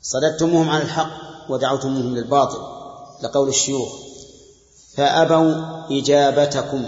[0.02, 1.25] صددتموهم عن الحق.
[1.48, 2.58] ودعوتموهم للباطل
[3.22, 3.92] لقول الشيوخ.
[4.94, 5.54] فأبوا
[5.90, 6.86] إجابتكم.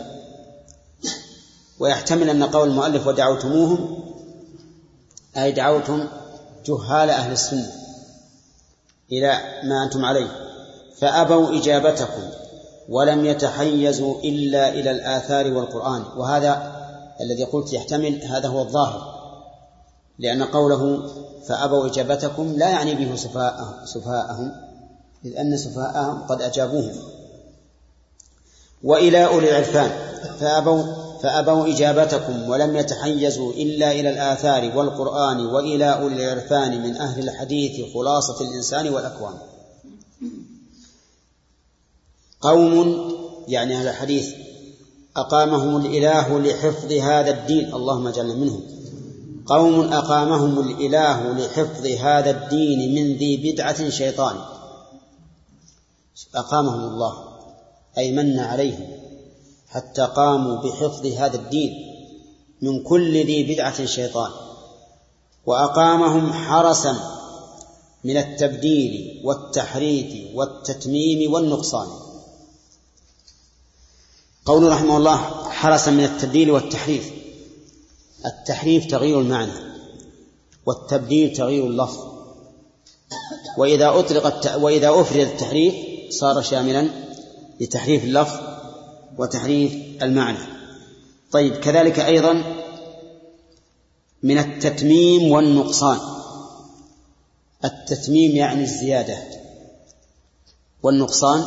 [1.79, 3.99] ويحتمل أن قول المؤلف ودعوتموهم
[5.37, 6.09] أي دعوتم
[6.67, 7.73] جهال أهل السنة
[9.13, 10.31] إلى ما أنتم عليه.
[10.99, 12.23] فأبوا إجابتكم
[12.89, 16.05] ولم يتحيزوا إلا إلى الآثار والقرآن.
[16.17, 16.79] وهذا
[17.21, 19.19] الذي قلت يحتمل هذا هو الظاهر
[20.19, 21.11] لأن قوله
[21.47, 23.17] فأبوا إجابتكم لا يعني به
[23.85, 24.53] سفهاءهم
[25.25, 26.95] إذ أن سفهاءهم قد أجابوهم.
[28.85, 29.91] وإلى أولي العرفان
[30.41, 37.95] فأبوا فأبوا إجابتكم ولم يتحيزوا إلا إلى الآثار والقرآن وإلى أولي العرفان من أهل الحديث
[37.95, 39.35] خلاصة الإنسان والأكوان.
[42.41, 43.09] قوم
[43.49, 44.35] يعني أهل الحديث
[45.17, 48.78] أقامهم الإله لحفظ هذا الدين اللهم اجعلنا منهم.
[49.49, 54.37] قوم أقامهم الإله لحفظ هذا الدين من ذي بدعة شيطان.
[56.35, 57.25] أقامهم الله
[57.99, 58.87] أي من عليهم
[59.69, 61.73] حتى قاموا بحفظ هذا الدين
[62.63, 64.31] من كل ذي بدعة شيطان.
[65.47, 66.97] وأقامهم حرسا
[68.05, 71.89] من التبديل والتحريف والتتميم والنقصان.
[74.47, 75.17] قول رحمه الله
[75.51, 77.18] حرسا من التبديل والتحريف.
[78.27, 79.53] التحريف تغيير المعنى
[80.67, 81.99] والتبديل تغيير اللفظ.
[83.59, 85.75] وإذا أطلق وإذا أفرد التحريف
[86.11, 86.91] صار شاملا
[87.61, 88.37] لتحريف اللفظ
[89.19, 90.39] وتحريف المعنى.
[91.33, 92.45] طيب كذلك أيضا
[94.23, 95.99] من التتميم والنقصان.
[97.65, 99.19] التتميم يعني الزيادة
[100.83, 101.45] والنقصان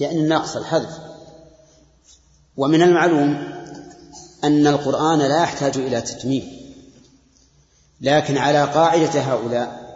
[0.00, 0.98] يعني النقص الحذف.
[2.56, 3.55] ومن المعلوم
[4.46, 6.56] أن القرآن لا يحتاج إلى تتميم
[8.00, 9.86] لكن على قاعدة هؤلاء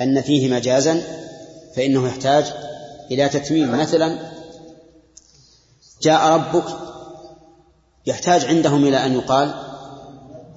[0.00, 1.02] أن فيه مجازا
[1.76, 2.44] فإنه يحتاج
[3.10, 3.80] إلى تتميم.
[3.80, 4.32] مثلا
[6.02, 6.64] جاء ربك
[8.06, 9.54] يحتاج عندهم إلى أن يقال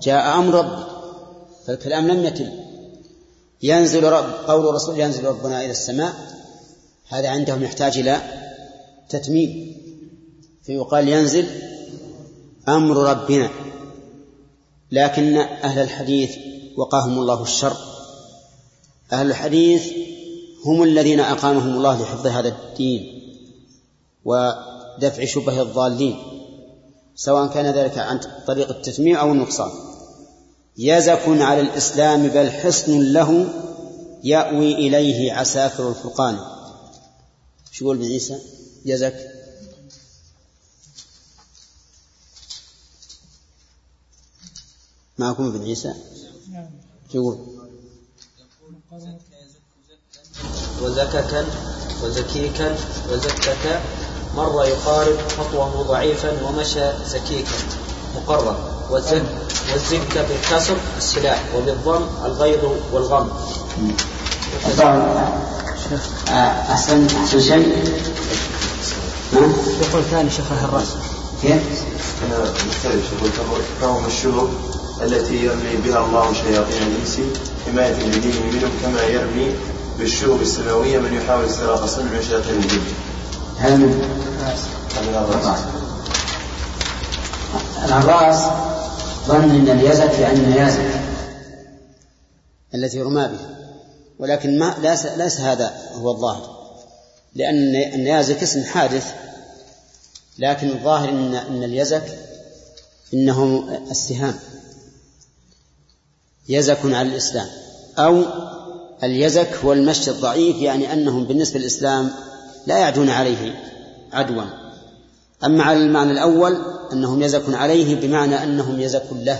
[0.01, 0.87] جاء أمر ربك
[1.67, 2.49] فالكلام لم يتم.
[3.63, 6.13] ينزل رب قول الرسول ينزل ربنا إلى السماء
[7.07, 8.21] هذا عندهم يحتاج إلى
[9.09, 9.77] تتميم.
[10.63, 11.70] فيقال ينزل
[12.75, 13.49] أمر ربنا
[14.91, 16.31] لكن أهل الحديث
[16.77, 17.77] وقاهم الله الشر.
[19.13, 19.83] أهل الحديث
[20.65, 23.21] هم الذين أقامهم الله لحفظ هذا الدين
[24.25, 26.15] ودفع شبه الضالين
[27.15, 29.71] سواء كان ذلك عن طريق التسميع أو النقصان.
[30.77, 33.45] يزك على الإسلام بل حصن له
[34.23, 36.37] يأوي إليه عساكر الفرقان.
[37.71, 38.39] شو يقول ابن عيسى؟
[38.85, 39.30] يزك.
[45.21, 45.93] معكم ابن عيسى؟
[47.13, 47.37] يقول.
[50.81, 51.45] وزككا
[52.03, 52.75] وزكيكا
[53.11, 53.81] وزكك.
[54.35, 57.51] مر يقارب خطوة ضعيفا ومشى زكيكا
[58.15, 58.57] مقرب.
[58.91, 59.25] والزك
[59.71, 62.63] والزك بالكسر السلاح وبالضم الغيظ
[62.93, 63.29] والغم.
[66.29, 67.07] أحسن أحسن
[67.39, 67.67] شيء؟
[69.81, 70.87] يقول ثاني شيخ الرأس.
[71.41, 71.83] كيف؟
[72.25, 73.13] أنا مختلف.
[73.13, 74.70] يقول فهم الشهور
[75.03, 77.19] التي يرمي بها الله شياطين الإنس
[77.65, 79.55] حماية لدينه منهم كما يرمي
[79.99, 82.81] بالشهب السماوية من يحاول استراق صنع شياطين الجن.
[83.57, 83.93] هل
[87.85, 88.43] العراس
[89.27, 91.01] ظن إن اليزك لأن يزك
[92.75, 93.57] التي رمى بها
[94.19, 96.61] ولكن ما ليس, ليس هذا هو الظاهر.
[97.35, 99.13] لأن النيازك اسم حادث
[100.39, 102.03] لكن الظاهر أن أن اليزك
[103.13, 104.39] إنهم السهام
[106.49, 107.47] يزك على الإسلام.
[107.97, 108.23] أو
[109.03, 112.11] اليزك هو المشي الضعيف يعني أنهم بالنسبة للإسلام
[112.67, 113.63] لا يعدون عليه
[114.13, 114.43] عدوا.
[115.43, 116.61] أما على المعنى الأول
[116.93, 119.39] أنهم يزك عليه بمعنى أنهم يزك له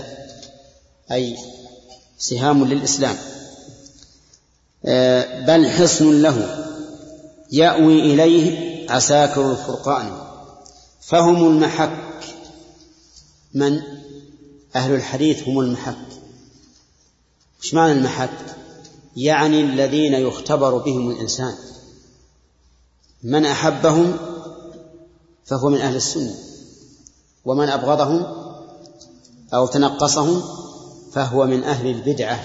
[1.12, 1.36] أي
[2.18, 3.16] سهام للإسلام.
[4.84, 6.66] آه، بل حصن له
[7.52, 10.12] يأوي إليه عساكر الفرقان.
[11.00, 11.98] فهم المحك.
[13.54, 13.82] من؟
[14.76, 16.21] أهل الحديث هم المحك.
[17.62, 18.30] إيش معنى المحك
[19.16, 21.54] يعني الذين يختبر بهم الإنسان.
[23.22, 24.16] من أحبهم
[25.44, 26.34] فهو من أهل السنة.
[27.44, 28.26] ومن أبغضهم
[29.54, 30.42] أو تنقصهم
[31.12, 32.40] فهو من أهل البدعة.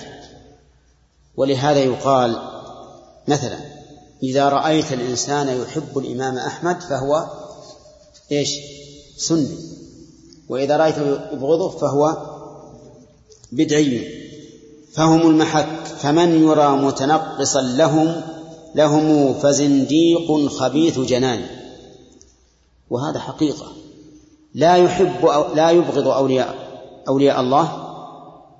[1.37, 2.41] ولهذا يقال
[3.27, 3.59] مثلا
[4.23, 7.27] إذا رأيت الإنسان يحب الإمام أحمد فهو
[8.31, 8.49] إيش؟
[9.17, 9.57] سني.
[10.49, 12.17] وإذا رأيته يبغضه فهو
[13.51, 14.26] بدعي.
[14.97, 18.21] فهم المحك فمن يرى متنقصا لهم
[18.75, 21.45] لهم فزنديق خبيث جنان.
[22.89, 23.65] وهذا حقيقة.
[24.53, 26.55] لا يحب أو لا يبغض أولياء
[27.07, 27.87] أولياء الله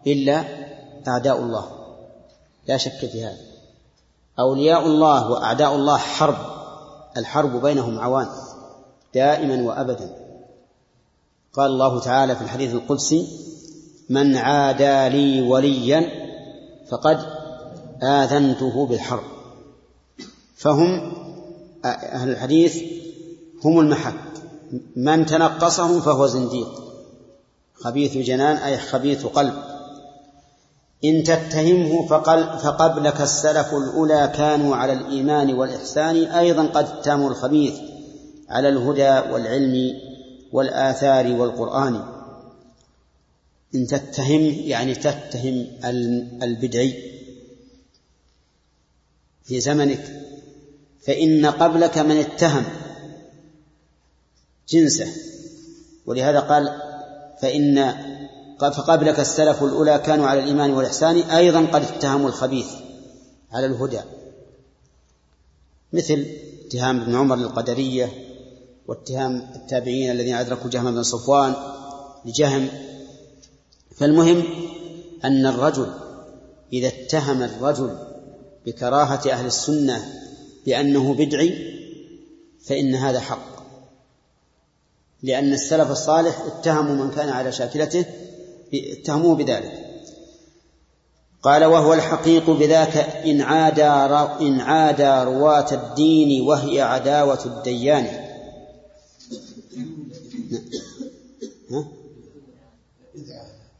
[0.07, 0.43] إلا
[1.07, 1.65] أعداء الله.
[2.67, 3.37] لا شك في هذا.
[4.39, 6.37] أولياء الله وأعداء الله حرب.
[7.17, 8.27] الحرب بينهم عوان
[9.13, 10.15] دائما وأبدا.
[11.53, 13.27] قال الله تعالى في الحديث القدسي
[14.09, 16.26] من عادى لي وليا
[16.89, 17.19] فقد
[18.03, 19.23] آذنته بالحرب.
[20.55, 21.13] فهم
[21.85, 22.83] أهل الحديث
[23.65, 24.13] هم المحك.
[24.95, 26.67] من تنقصهم فهو زنديق.
[27.73, 29.53] خبيث جنان أي خبيث قلب.
[31.05, 37.73] إن تتهمه فقل فقبلك السلف الأولى كانوا على الإيمان والإحسان أيضا قد اتهموا الخبيث
[38.49, 39.93] على الهدى والعلم
[40.53, 42.16] والآثار والقرآن.
[43.75, 45.67] إن تتهم يعني تتهم
[46.43, 47.17] البدعي
[49.43, 50.23] في زمنك
[51.01, 52.65] فإن قبلك من اتهم
[54.69, 55.07] جنسه.
[56.05, 56.81] ولهذا قال
[57.41, 57.93] فإن
[58.59, 62.67] فقبلك السلف الأولى كانوا على الإيمان والإحسان أيضا قد اتهموا الخبيث
[63.51, 64.01] على الهدى.
[65.93, 66.25] مثل
[66.65, 68.11] اتهام ابن عمر للقدرية
[68.87, 71.53] واتهام التابعين الذين أدركوا جهم بن صفوان
[72.25, 72.69] لجهم
[73.97, 74.43] فالمهم
[75.25, 75.93] أن الرجل
[76.73, 77.97] إذا اتهم الرجل
[78.65, 80.13] بكراهة أهل السنة
[80.65, 81.77] بأنه بدعي
[82.65, 83.57] فإن هذا حق.
[85.23, 88.05] لأن السلف الصالح اتهموا من كان على شاكلته
[88.73, 89.87] اتهموه بذلك.
[91.41, 93.83] قال وهو الحقيق بذاك إن عادى
[94.47, 98.27] إن عادى رواة الدين وهي عداوة الديان.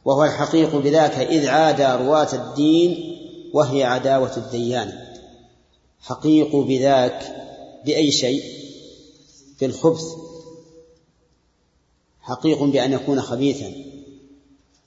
[0.08, 3.16] وهو الحقيق بذاك إذ عادى رواة الدين
[3.52, 4.92] وهي عداوة الديان.
[6.00, 7.36] حقيق بذاك
[7.84, 8.42] بأي شيء؟
[9.60, 10.04] بالخبث.
[12.20, 13.72] حقيق بأن يكون خبيثا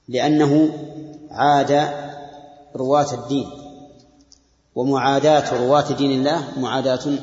[0.08, 0.74] لأنه
[1.32, 1.94] عاد
[2.76, 3.50] رواة الدين.
[4.76, 7.18] ومعاداة رواة دين الله معاداة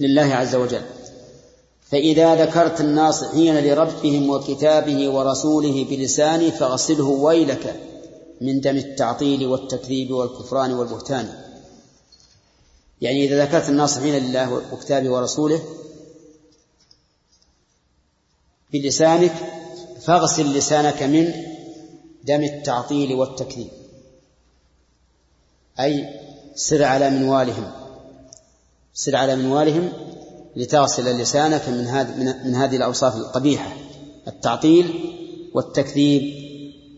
[0.00, 0.82] لله عز وجل.
[1.90, 7.80] فإذا ذكرت الناصحين لربهم وكتابه ورسوله بلسانه فاغسله ويلك
[8.40, 11.44] من دم التعطيل والتكذيب والكفران والبهتان.
[13.00, 15.62] يعني إذا ذكرت الناصحين لله وكتابه ورسوله
[18.72, 19.34] بلسانك
[20.00, 21.32] فاغسل لسانك من
[22.24, 23.68] دم التعطيل والتكذيب.
[25.80, 26.20] أي
[26.54, 27.72] سر على منوالهم.
[28.94, 30.07] سر على منوالهم
[30.58, 33.72] لتغسل لسانك من هذه من هذه الأوصاف القبيحة.
[34.28, 35.14] التعطيل
[35.54, 36.22] والتكذيب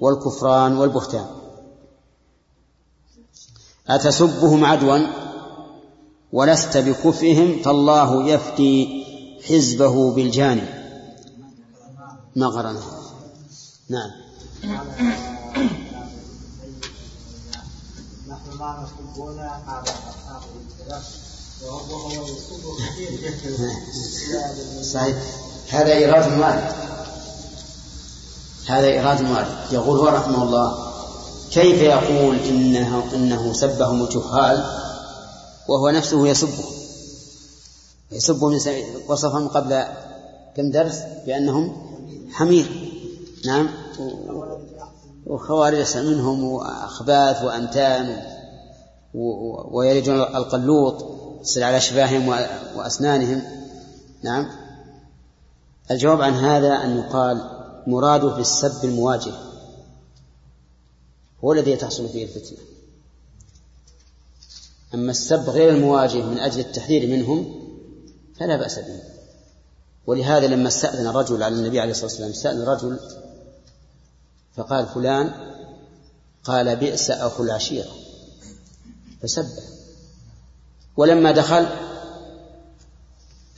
[0.00, 1.26] والكفران والبهتان.
[3.88, 4.98] أتسبهم عدوا
[6.32, 9.04] ولست بكفئهم؟ فالله يفتي
[9.48, 10.68] حزبه بالجانب.
[12.36, 12.82] ما قرنه
[13.88, 14.11] نعم.
[18.28, 19.38] نحن ما نحبون
[24.82, 25.16] صحيح.
[25.70, 26.72] هذا إيراد وارد
[28.66, 30.90] هذا إيراد وارد يقول هو رحمه الله
[31.52, 34.64] كيف يقول إنه إنه سبهم الجهال
[35.68, 36.64] وهو نفسه يسبهم؟
[38.12, 38.58] يسبهم
[39.08, 39.82] وصفهم قبل
[40.56, 41.76] كم درس بأنهم
[42.32, 42.90] حمير.
[43.46, 43.68] نعم.
[45.26, 48.22] وخوارج منهم وأخباث وأنتان
[49.14, 51.04] و- ويلجون القلوط.
[51.41, 52.28] يصل على شفاههم
[52.76, 53.43] وأسنانهم.
[54.22, 54.51] نعم.
[55.91, 59.32] الجواب عن هذا أن يقال مراده في السب المواجه.
[61.45, 62.59] هو الذي تحصل فيه الفتنة.
[64.95, 67.55] أما السب غير المواجه من أجل التحذير منهم
[68.38, 69.01] فلا بأس به.
[70.07, 73.01] ولهذا لما استأذن الرجل على النبي عليه الصلاة والسلام استأذن رجل
[74.57, 75.34] فقال فلان
[76.45, 77.91] قال بئس أخو العشيرة.
[79.22, 79.80] فسبه.
[80.97, 81.66] ولما دخل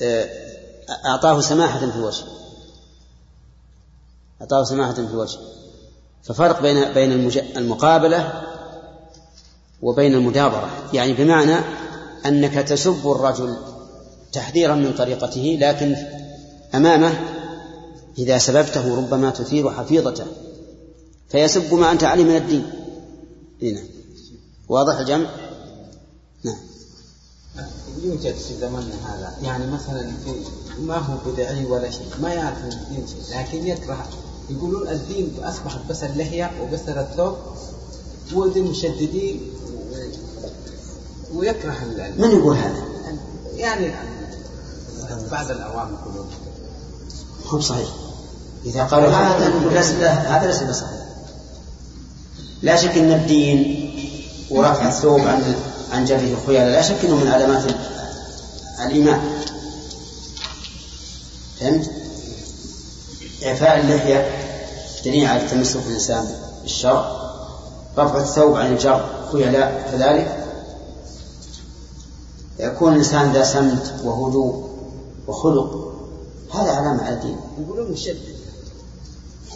[0.03, 0.29] آه،
[1.07, 2.25] أعطاه سماحة في الوجه.
[4.41, 5.39] أعطاه سماحة في الوجه.
[6.23, 7.13] ففرق بين بين
[7.57, 8.43] المقابلة
[9.83, 10.71] وبين المدابرة.
[10.93, 11.57] يعني بمعنى
[12.27, 13.57] أنك تسب الرجل
[14.33, 15.97] تحذيرا من طريقته لكن
[16.75, 17.13] أمامه
[18.19, 20.27] إذا سببته ربما تثير حفيظته.
[21.29, 22.73] فيسب ما أنت عليه من الدين.
[23.63, 23.81] هنا
[24.69, 25.52] واضح الجمع نعم
[28.03, 29.33] يوجد في زماننا هذا.
[29.43, 30.33] يعني مثلا في
[30.81, 34.09] ما هو بدعي ولا شيء ما يعرف من الدين شيء لكن يكره.
[34.51, 37.37] يقولون الدين أصبحت بس اللحية وبس الثوب
[38.35, 39.41] ودي مشددين
[41.35, 42.85] ويكره ال- ال- من يقول هذا؟
[43.57, 43.93] يعني
[45.31, 46.27] بعض الاوام يقولون.
[47.47, 47.89] هو صحيح
[48.65, 51.03] إذا قالوا هذا نقول ليس هذا ليس بصحيح.
[52.63, 53.89] لا شك أن الدين
[54.51, 55.55] ورفع الثوب عن
[55.93, 57.79] عن جبهه الخيلاء لا شك أنه من علامات ال-
[58.87, 59.21] الإيمان.
[61.61, 61.91] فهمت؟
[63.47, 64.31] إعفاء اللحية
[65.05, 66.29] دليل على تمسك الإنسان
[66.63, 67.17] بالشرع
[67.99, 70.39] رفع الثوب عن الجر خيلاء كذلك.
[72.59, 74.69] يكون الإنسان ذا سمت وهدوء
[75.29, 75.93] وخلق.
[76.55, 77.37] هذا علامة على الدين.
[77.59, 78.19] يقولون مشدد.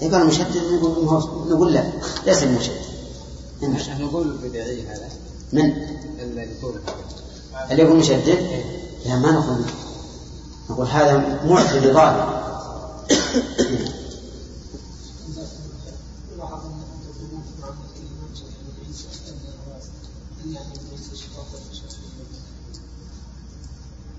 [0.03, 1.05] إذا قال مشدد نقول
[1.51, 1.85] نقول لا
[2.27, 2.43] ليس
[3.77, 5.09] عشان نقول البدعي هذا.
[5.53, 5.73] من؟
[7.71, 8.65] اللي يقول مشدد؟
[9.07, 9.65] لا ما نقول
[10.71, 12.37] نقول هذا معتد ظالم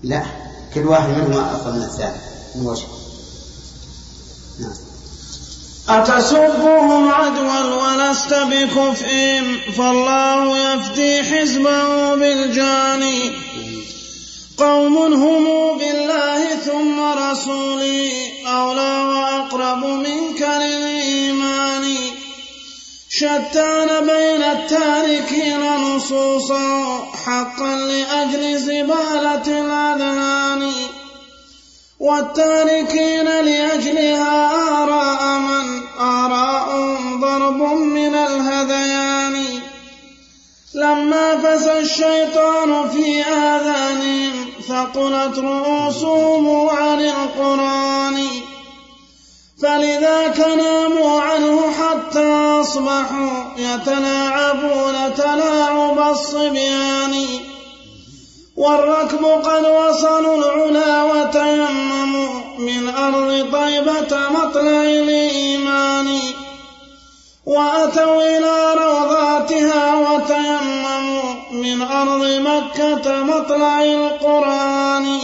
[0.02, 0.24] لا
[0.74, 2.16] كل واحد منهما أفضل من الثاني
[2.54, 2.86] من وجه
[4.60, 4.87] نعم.
[5.88, 9.42] أتسبهم عدوا ولست بكفء
[9.78, 13.30] فالله يفدي حزبه بالجاني
[14.58, 18.10] قوم هم بالله ثم رسولي
[18.46, 21.96] أولى وأقرب منك للإيمان.
[23.10, 30.72] شتان بين التاركين نصوصا حقا لأجل زبالة الأذهان.
[32.00, 34.50] والتاركين لأجلها
[34.82, 39.44] آراء من آراء ضرب من الهذيان.
[40.74, 48.26] لما فسى الشيطان في آذانهم ثقلت رؤوسهم عن القرآن.
[49.62, 57.26] فلذاك ناموا عنه حتى أصبحوا يتلاعبون تلاعب الصبيان.
[58.56, 66.20] والركب قد وصلوا العلا وتيمموا من أرض طيبة مطلع الإيمان
[67.46, 75.20] وأتوا إلى روضاتها وتيمموا من أرض مكة مطلع القرآن.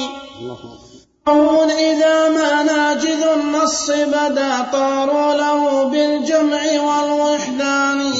[1.26, 8.14] قوم إذا ما ناجذ النص بدا طاروا له بالجمع والوحدان.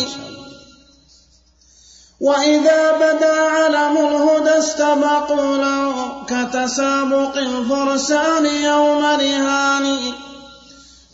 [2.20, 5.94] وإذا بدا علم الهدى استبقوا له
[6.26, 9.98] كتسابق الفرسان يوم رهان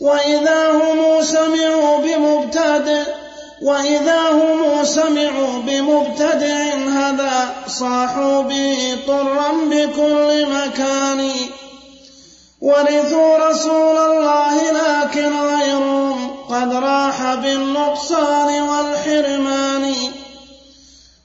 [0.01, 3.03] وإذا هم سمعوا بمبتدئ
[3.61, 11.31] وإذا هم سمعوا بمبتدع هذا صاحوا به طرا بكل مكان.
[12.61, 19.95] ورثوا رسول الله لكن غيرهم قد راح بالنقصان والحرمان.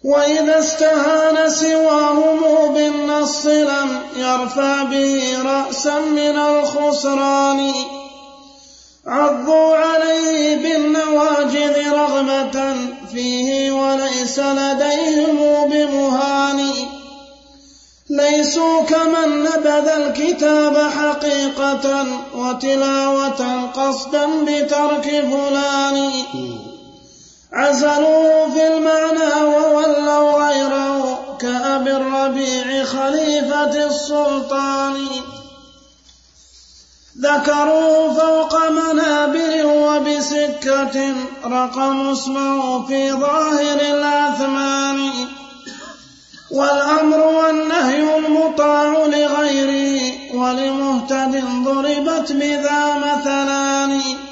[0.06, 7.72] وإذا استهان سواهم بالنص لم يرفع به رأسا من الخسران.
[9.06, 12.74] عضوا عليه بالنواجذ رغبة
[13.12, 15.38] فيه وليس لديهم
[15.70, 16.72] بمهان.
[18.10, 26.10] ليسوا كمن نبذ الكتاب حقيقة وتلاوة قصدا بترك فلان.
[27.52, 35.06] عزلوه في المعنى وولوا غيره كأبي الربيع خليفة السلطان.
[37.20, 45.10] ذكروا فوق منابر وبسكة رقم اسمه في ظاهر الأثمان.
[46.50, 54.25] والأمر والنهي المطاع لغيره ولمهتد ضربت بذا مثلان.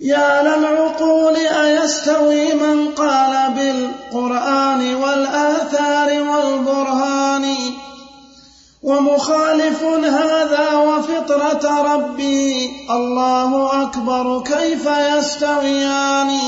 [0.00, 7.56] يا للعقول أيستوي من قال بالقرآن والآثار والبرهان
[8.82, 16.40] ومخالف هذا وفطرة ربي الله أكبر كيف يستويان؟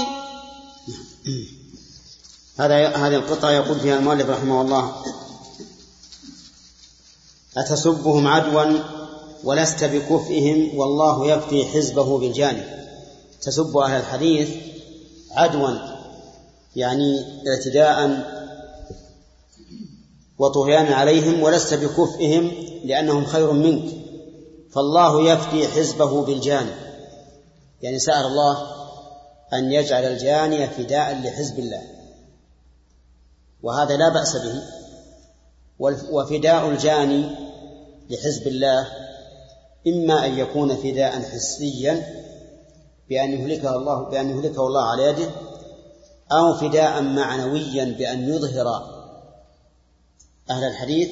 [2.58, 4.92] هذا هذه القطعة يقول فيها المؤلف رحمه الله
[7.56, 8.78] أتسبهم عدوا
[9.44, 12.78] ولست بكفئهم والله يفتي حزبه بالجانب.
[13.42, 14.50] تسب أهل الحديث
[15.30, 15.70] عدوا
[16.76, 18.24] يعني اعتداء
[20.38, 22.52] وطغيانا عليهم ولست بكفئهم
[22.84, 23.94] لأنهم خير منك.
[24.70, 26.74] فالله يفتي حزبه بالجانب
[27.82, 28.58] يعني سأل الله
[29.52, 31.82] أن يجعل الجاني فداء لحزب الله.
[33.62, 34.62] وهذا لا بأس به.
[36.10, 37.36] وفداء الجاني
[38.10, 38.88] لحزب الله
[39.86, 42.24] إما أن يكون فداء حسيا
[43.10, 45.30] بأن يهلكه الله بأن يهلكه الله على يده
[46.32, 48.66] أو فداء معنويا بأن يظهر
[50.50, 51.08] أهل الحديث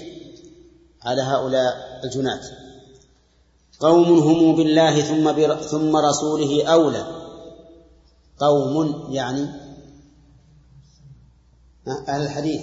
[1.03, 2.47] على هؤلاء الجنات.
[3.81, 7.07] قوم هم بالله ثم ثم رسوله أولى.
[8.39, 9.49] قوم يعني
[12.09, 12.61] أهل الحديث.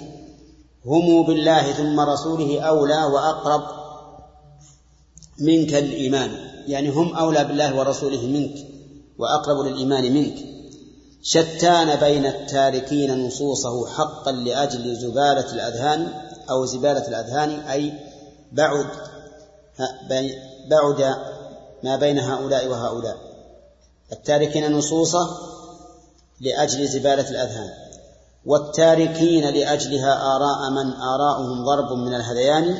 [0.86, 3.62] هم بالله ثم رسوله أولى وأقرب
[5.38, 6.30] منك الإيمان.
[6.66, 8.73] يعني هم أولى بالله ورسوله منك.
[9.18, 10.36] وأقرب للإيمان منك.
[11.22, 16.12] شتان بين التاركين نصوصه حقا لأجل زبالة الأذهان
[16.50, 17.92] أو زبالة الأذهان أي
[18.52, 18.86] بعد
[20.70, 21.16] بعد
[21.82, 23.16] ما بين هؤلاء وهؤلاء.
[24.12, 25.38] التاركين نصوصه
[26.40, 27.70] لأجل زبالة الأذهان
[28.46, 32.78] والتاركين لأجلها آراء من آراؤهم ضرب من الهذيان.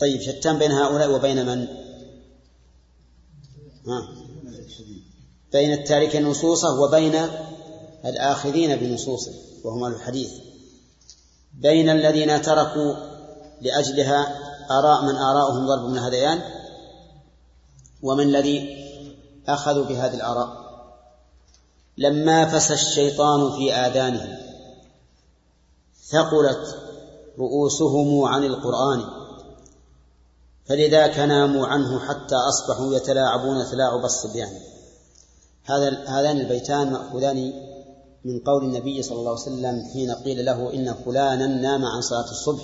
[0.00, 1.85] طيب شتان بين هؤلاء وبين من؟
[5.52, 7.14] بين التاركين نصوصه وبين
[8.04, 9.32] الآخذين بنصوصه
[9.64, 10.30] وهم أهل الحديث.
[11.54, 12.94] بين الذين تركوا
[13.60, 14.38] لأجلها
[14.70, 16.40] آراء من آراؤهم ضرب من الهذيان
[18.02, 18.86] ومن الذي
[19.48, 20.66] أخذوا بهذه الآراء.
[21.98, 24.36] لما فسى الشيطان في آذانهم
[26.08, 26.78] ثقلت
[27.38, 29.25] رؤوسهم عن القرآن.
[30.68, 34.52] فلذاك ناموا عنه حتى أصبحوا يتلاعبون تلاعب الصبيان.
[35.64, 37.52] هذا هذان البيتان مأخوذان
[38.24, 42.30] من قول النبي صلى الله عليه وسلم حين قيل له إن فلانا نام عن صلاة
[42.30, 42.62] الصبح.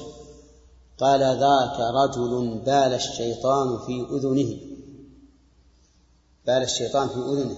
[0.98, 4.60] قال ذاك رجل بال الشيطان في أذنه.
[6.46, 7.56] بال الشيطان في أذنه.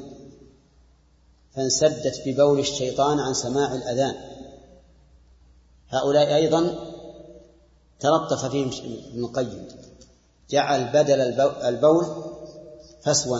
[1.55, 4.15] فانسدت ببول الشيطان عن سماع الأذان.
[5.89, 6.75] هؤلاء أيضا
[8.01, 8.71] تلطف فيهم
[9.13, 9.69] ابن القيم.
[10.55, 11.21] جعل بدل
[11.65, 12.07] البول
[13.05, 13.39] فسوا.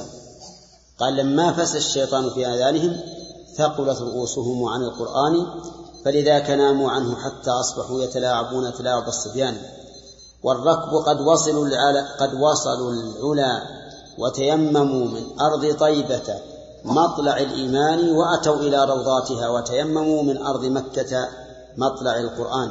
[0.99, 3.01] قال لما فس الشيطان في آذانهم
[3.59, 5.35] ثقلت رؤوسهم عن القرآن
[6.05, 9.57] فلذاك ناموا عنه حتى أصبحوا يتلاعبون تلاعب الصبيان.
[10.43, 11.67] والركب قد وصلوا
[12.21, 13.63] قد وصلوا العلا
[14.19, 16.41] وتيمموا من أرض طيبة
[16.85, 21.29] مطلع الإيمان وأتوا إلى روضاتها وتيمموا من أرض مكة
[21.77, 22.71] مطلع القرآن.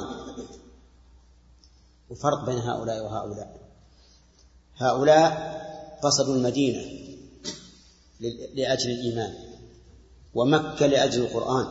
[2.09, 3.62] وفرق بين هؤلاء وهؤلاء.
[4.77, 5.53] هؤلاء
[6.03, 6.81] قصدوا المدينة
[8.55, 9.33] لأجل الإيمان
[10.33, 11.67] ومكة لأجل القرآن.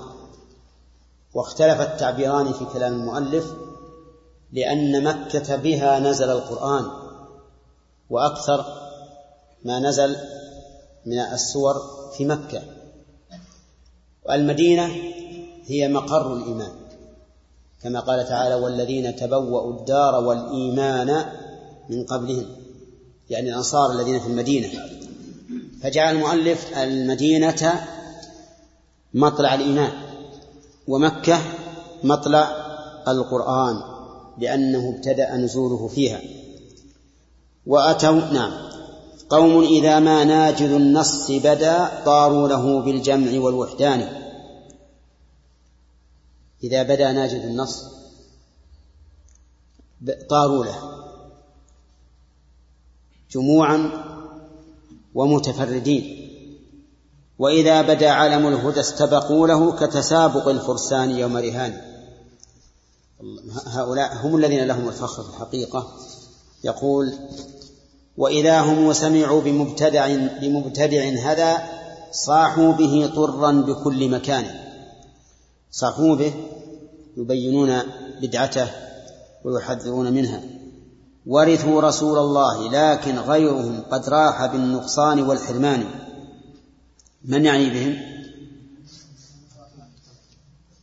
[1.35, 3.47] واختلف التعبيران في كلام المؤلف
[4.53, 6.91] لأن مكة بها نزل القرآن
[8.11, 8.65] وأكثر
[9.65, 10.17] ما نزل
[11.07, 11.75] من السور
[12.17, 12.63] في مكة.
[14.25, 14.87] والمدينة
[15.67, 16.73] هي مقر الإيمان
[17.83, 21.25] كما قال تعالى والذين تبوأوا الدار والإيمان
[21.89, 22.62] من قبلهم
[23.33, 24.69] يعني الأنصار الذين في المدينة.
[25.83, 27.87] فجعل المؤلف المدينة
[29.15, 29.93] مطلع الإيمان
[30.89, 31.41] ومكة
[32.05, 32.57] مطلع
[33.09, 33.77] القرآن
[34.39, 36.21] لأنه ابتدأ نزوله فيها.
[37.67, 38.53] وأتوا نعم
[39.31, 44.23] قوم إذا ما ناجذ النص بدا طاروا له بالجمع والوحدان.
[46.65, 47.85] إذا بدا ناجذ النص
[50.31, 51.02] طاروا له.
[53.35, 53.91] جموعا
[55.15, 56.19] ومتفردين.
[57.39, 61.81] وإذا بدا علم الهدى استبقوا له كتسابق الفرسان يوم رهان.
[63.67, 65.93] هؤلاء هم الذين لهم الفخر في الحقيقة.
[66.65, 67.13] يقول
[68.17, 71.63] وإذا هم سمعوا بمبتدع بمبتدع هذا
[72.13, 74.45] صاحوا به طرا بكل مكان.
[75.71, 76.35] صاحوا به
[77.17, 77.79] يبينون
[78.23, 78.69] بدعته
[79.45, 80.43] ويحذرون منها.
[81.27, 85.85] ورثوا رسول الله لكن غيرهم قد راح بالنقصان والحرمان.
[87.25, 87.97] من يعني بهم؟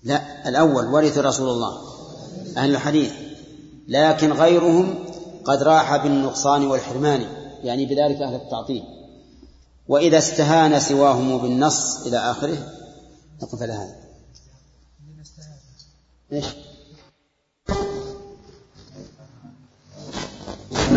[0.04, 1.82] لا الأول ورث رسول الله
[2.58, 3.12] أهل الحديث.
[3.88, 4.96] لكن غيرهم
[5.46, 7.26] قد راح بالنقصان والحرمان
[7.64, 8.84] يعني بذلك أهل التعطيل.
[9.88, 12.74] وإذا استهان سواهم بالنص إلى آخره
[13.42, 13.96] نقف هذا.
[16.34, 16.46] إيش؟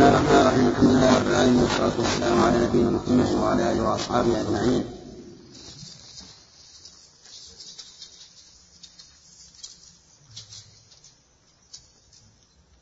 [0.02, 4.40] الله الرحمن الرحيم الحمد لله رب العالمين والصلاة والسلام على نبينا محمد وعلى آله وأصحابه
[4.40, 4.84] أجمعين.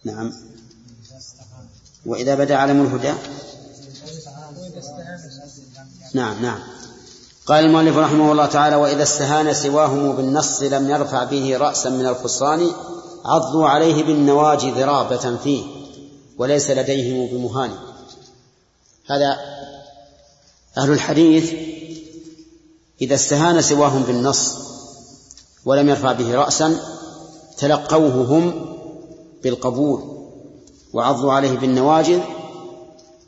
[0.04, 0.32] نعم.
[2.06, 3.14] وإذا بدأ علم الهدى؟
[6.14, 6.58] نعم نعم.
[7.46, 12.70] قال المؤلف رحمه الله تعالى وإذا استهان سواهم بالنص لم يرفع به رأسا من الخسران
[13.24, 15.79] عضوا عليه بالنواجذ ذرابة فيه.
[16.40, 17.70] وليس لديهم بمهان.
[19.06, 19.38] هذا
[20.78, 21.52] أهل الحديث
[23.02, 24.56] إذا استهان سواهم بالنص
[25.64, 26.80] ولم يرفع به رأسا
[27.58, 28.66] تلقوه هم
[29.42, 30.02] بالقبول
[30.92, 32.20] وعضوا عليه بالنواجذ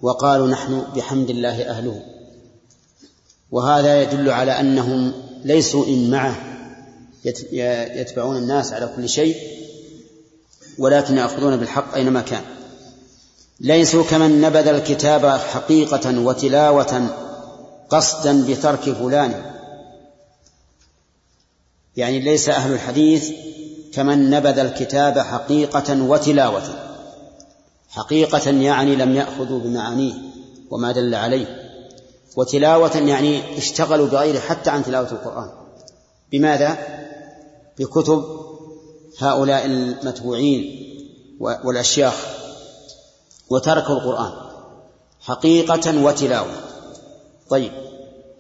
[0.03, 2.03] وقالوا نحن بحمد الله أهله.
[3.51, 5.13] وهذا يدل على أنهم
[5.45, 6.37] ليسوا إن معه
[8.01, 9.37] يتبعون الناس على كل شيء
[10.79, 12.62] ولكن يأخذون بالحق أينما كان.
[13.61, 17.07] ليسوا كمن نبذ الكتاب حقيقة وتلاوة
[17.91, 19.53] قصدا بترك فلان.
[21.97, 23.31] يعني ليس أهل الحديث
[23.93, 26.63] كمن نبذ الكتاب حقيقة وتلاوة.
[27.89, 30.15] حقيقة يعني لم يأخذوا بمعانيه
[30.71, 31.73] وما دل عليه.
[32.37, 35.51] وتلاوة يعني اشتغلوا بغيره حتى عن تلاوة القرآن.
[36.33, 36.79] بماذا؟
[37.79, 38.25] بكتب
[39.19, 40.79] هؤلاء المتبوعين
[41.41, 42.42] والأشياخ.
[43.53, 44.33] وتركوا القرآن
[45.21, 46.57] حقيقة وتلاوة.
[47.49, 47.73] طيب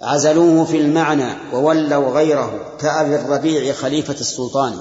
[0.01, 4.81] عزلوه في المعنى وولوا غيره كأبي الربيع خليفة السلطان.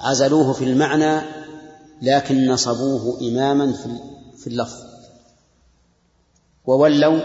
[0.00, 1.20] عزلوه في المعنى
[2.02, 3.72] لكن نصبوه إماما
[4.38, 4.78] في اللفظ.
[6.66, 7.20] وولوا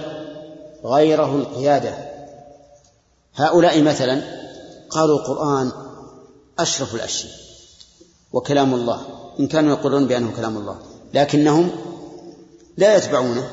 [0.83, 1.93] غيره القيادة.
[3.35, 4.21] هؤلاء مثلا
[4.89, 5.71] قالوا القرآن
[6.59, 7.33] أشرف الأشياء
[8.33, 9.01] وكلام الله
[9.39, 10.88] إن كانوا يقرون بأنه كلام الله.
[11.13, 11.71] لكنهم
[12.77, 13.51] لا يتبعونه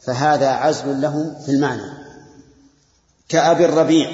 [0.00, 1.92] فهذا عزل لهم في المعنى.
[3.28, 4.10] كأبي الربيع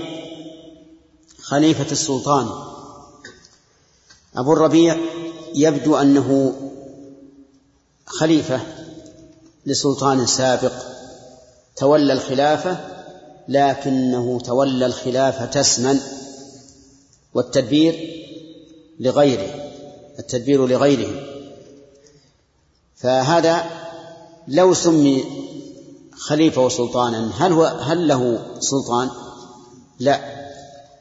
[1.42, 2.48] خليفة السلطان.
[4.36, 4.96] أبو الربيع
[5.54, 6.54] يبدو أنه
[8.06, 8.60] خليفة
[9.66, 10.72] لسلطان سابق.
[11.76, 12.76] تولى الخلافة
[13.48, 16.00] لكنه تولى الخلافة اسما
[17.34, 18.24] والتدبير
[19.00, 19.54] لغيره
[20.18, 21.37] التدبير لغيره.
[22.98, 23.66] فهذا
[24.48, 25.24] لو سمي
[26.18, 29.10] خليفة وسلطانا هل هو هل له سلطان؟
[29.98, 30.20] لا.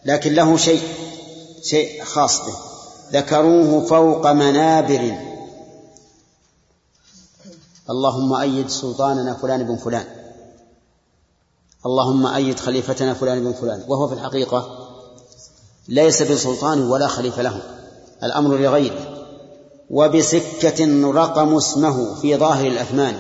[0.06, 0.82] لكن له شيء
[1.64, 2.56] شيء خاص به.
[3.12, 5.18] ذكروه فوق منابر.
[7.90, 10.06] اللهم أيد سلطاننا فلان بن فلان.
[11.86, 13.84] اللهم أيد خليفتنا فلان بن فلان.
[13.88, 14.90] وهو في الحقيقة
[15.88, 17.62] ليس بسلطان ولا خليفة له.
[18.24, 19.17] الأمر لغيره.
[19.90, 23.20] وبسكة رقم اسمه في ظاهر الأثمان.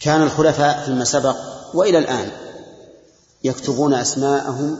[0.00, 1.36] كان الخلفاء فيما سبق
[1.74, 2.30] وإلى الآن
[3.44, 4.78] يكتبون أسماءهم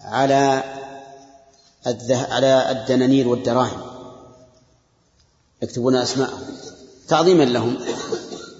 [0.00, 0.64] على
[2.10, 3.80] على الدنانير والدراهم.
[5.62, 6.42] يكتبون أسماءهم.
[7.08, 7.78] تعظيما لهم.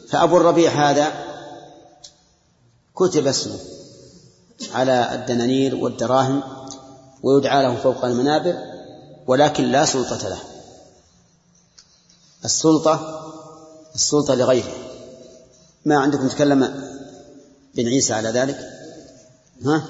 [0.09, 1.13] فأبو الربيع هذا
[2.97, 3.59] كتب اسمه
[4.75, 6.43] على الدنانير والدراهم
[7.23, 8.68] ويدعى له فوق المنابر.
[9.29, 10.43] ولكن لا سلطة له.
[12.45, 13.25] السلطة
[13.95, 14.75] السلطة لغيره.
[15.85, 16.61] ما عندكم تكلم
[17.75, 18.59] بن عيسى على ذلك؟
[19.65, 19.89] ها؟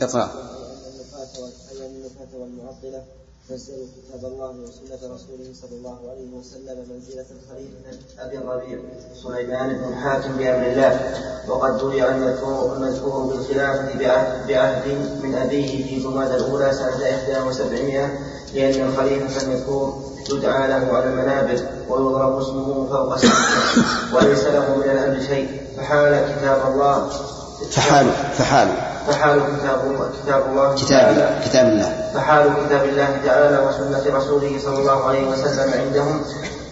[0.00, 0.50] اقرأ.
[3.50, 8.78] فاسألوا كتاب الله وسنة رسوله صلى الله عليه وسلم منزلة الخليفة أبي الربيع
[9.22, 11.14] سليمان بن حاتم بأمر الله.
[11.48, 13.98] وقد روي المذكور بالخلافة
[14.48, 14.86] بعهد,
[15.22, 18.10] من أبيه في جماد الأولى سنة 71
[18.54, 25.20] لأن الخليفة المذكور يدعى له على المنابر ويضرب اسمه فوق سقفه وليس له من الأمر
[25.26, 25.60] شيء.
[25.76, 27.08] فحال كتاب الله.
[27.70, 28.68] فحال فحال.
[29.10, 32.10] فحال كتاب كتاب الله كتاب كتاب الله.
[32.14, 36.22] فحال كتاب الله تعالى وسنة رسوله صلى الله عليه وسلم عندهم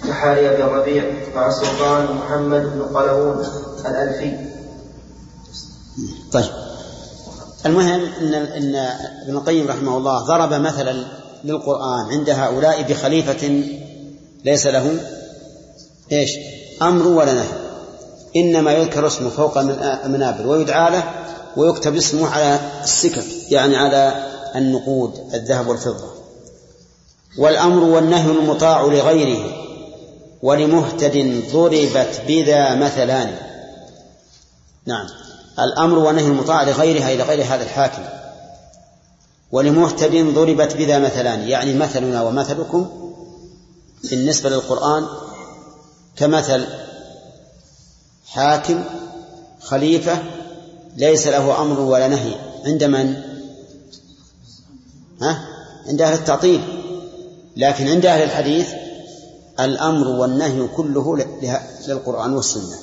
[0.09, 3.47] كحال أبي الربيع مع السلطان محمد بن قلاوون
[3.87, 4.37] الألفي.
[6.33, 6.51] طيب.
[7.67, 8.77] المهم إن إن
[9.25, 11.05] ابن القيم رحمه الله ضرب مثلا
[11.45, 13.63] للقرآن عند هؤلاء بخليفة
[14.45, 15.01] ليس له
[16.13, 16.31] إيش؟
[16.83, 17.69] أمر ولا نهي.
[18.37, 19.59] إنما يذكر اسمه فوق
[20.05, 21.03] المنابر ويدعى له
[21.57, 24.27] ويكتب اسمه على السكك يعني على
[24.57, 26.13] النقود الذهب والفضة.
[27.39, 29.53] والأمر والنهي المطاع لغيره
[30.43, 33.37] ولمهتد ضربت بذا مثلان.
[34.87, 35.07] نعم.
[35.59, 38.03] الأمر والنهي المطاع لغيرها إلى غير هذا الحاكم.
[39.53, 42.89] ولمهتد ضربت بذا مثلان يعني مثلنا ومثلكم
[44.11, 45.07] بالنسبة للقرآن
[46.17, 46.67] كمثل
[48.27, 48.85] حاكم
[49.61, 50.19] خليفة
[50.99, 52.35] ليس له أمر ولا نهي.
[52.67, 53.15] عند من؟
[55.23, 55.45] ها؟
[55.89, 56.61] عند أهل التعطيل.
[57.57, 58.69] لكن عند أهل الحديث
[59.61, 61.27] الأمر والنهي كله
[61.89, 62.77] للقرآن والسنة.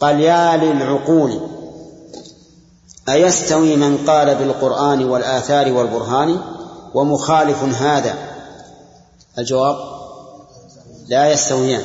[0.00, 1.40] قال يا للعقول
[3.08, 6.38] أيستوي من قال بالقرآن والآثار والبرهان
[6.94, 8.14] ومخالف هذا؟
[9.38, 9.76] الجواب
[11.08, 11.82] لا يستويان.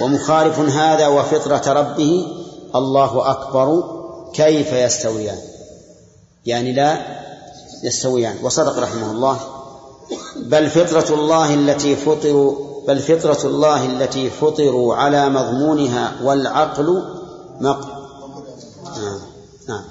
[0.00, 2.26] ومخالف هذا وفطرة ربه
[2.74, 3.95] الله أكبر
[4.36, 5.38] كيف يستويان؟
[6.46, 6.98] يعني لا
[7.84, 8.36] يستويان.
[8.42, 9.40] وصدق رحمه الله.
[10.36, 17.02] بل فطرة الله التي فطروا بل فطرة الله التي فطروا على مضمونها والعقل
[17.60, 17.80] مق
[18.96, 19.20] نعم
[19.68, 19.84] نعم.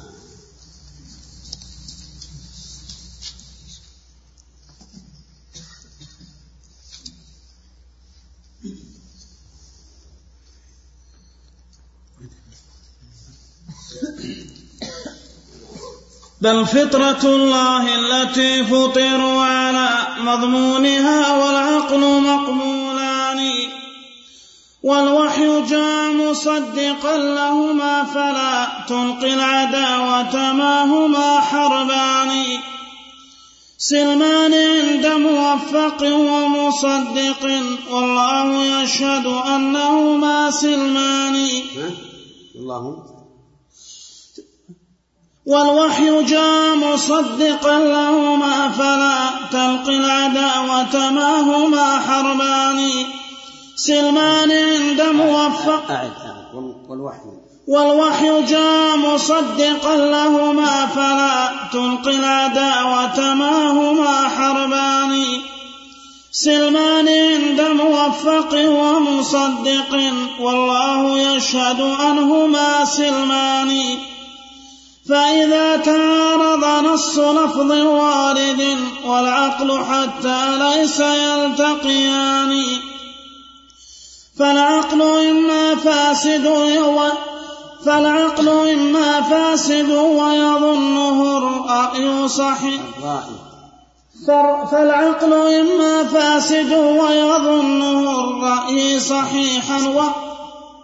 [16.45, 19.89] بل فطرة الله التي فطروا على
[20.19, 23.41] مضمونها والعقل مقبولان.
[24.83, 32.31] والوحي جاء مصدقا لهما فلا تلقي العداوة ما هما حربان.
[33.77, 37.43] سلمان عند موفق ومصدق
[37.89, 41.35] والله يشهد أنهما سلمان.
[42.55, 43.14] الله
[45.45, 52.89] والوحي جاء مصدقا لهما فلا تلقي العداوة ما هما حربان.
[53.75, 57.29] سلمان عند موفق أعد أعد والوحي.
[57.67, 65.25] والوحي جاء مصدقا لهما فلا تلقي العداوة ما هما حربان.
[66.31, 73.97] سلمان عند موفق ومصدق والله يشهد أنهما سلمان.
[75.09, 82.65] فإذا تعارض نص لفظ وارد والعقل حتى ليس يلتقيان.
[84.39, 86.47] فالعقل إما فاسد
[87.85, 92.81] فالعقل إما فاسد ويظنه الرأي صحيح.
[94.71, 100.01] فالعقل إما فاسد ويظنه الرأي صحيحا و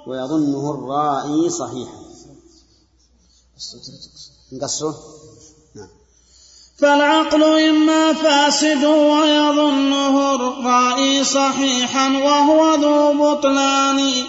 [0.07, 2.10] ويظنه الرائي صحيحا.
[4.53, 4.95] نقصره
[5.75, 5.87] نعم.
[6.79, 14.25] فالعقل إما فاسد ويظنه الرائي صحيحا وهو ذو بطلان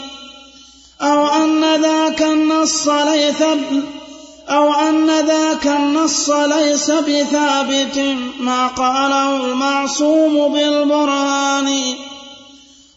[1.01, 3.43] أو أن ذاك النص ليس
[4.49, 7.99] أو أن ذاك النص ليس بثابت
[8.41, 11.95] ما قاله المعصوم بالبرهان.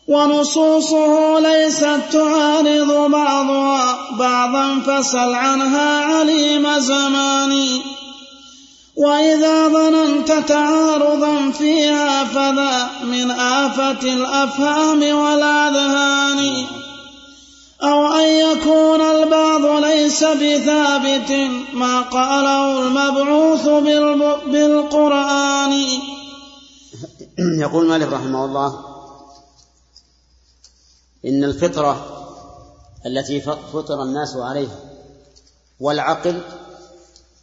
[0.08, 7.82] ونصوصه ليست تعارض بعضها بعضا فسل عنها عليم زمان
[8.96, 16.66] وإذا ظننت تعارضا فيها فذا من آفة الأفهام والأذهان.
[17.84, 23.68] أو أن يكون البعض ليس بثابت ما قاله المبعوث
[24.48, 25.74] بالقرآن.
[27.60, 28.95] يقول مالك رحمه الله
[31.26, 32.06] إن الفطرة
[33.06, 34.80] التي فطر الناس عليها
[35.80, 36.42] والعقل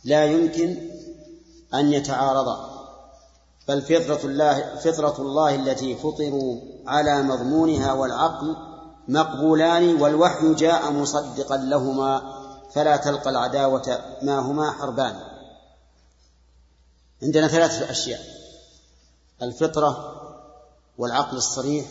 [0.04, 0.90] لا يمكن
[1.74, 2.72] أن يتعارضا
[3.68, 8.56] بل فطرة الله فطرة الله التي فطروا على مضمونها والعقل
[9.08, 12.22] مقبولان والوحي جاء مصدقا لهما
[12.74, 15.16] فلا تلقى العداوة ما هما حربان.
[17.22, 18.20] عندنا ثلاثة أشياء
[19.42, 20.18] الفطرة
[20.98, 21.86] والعقل الصريح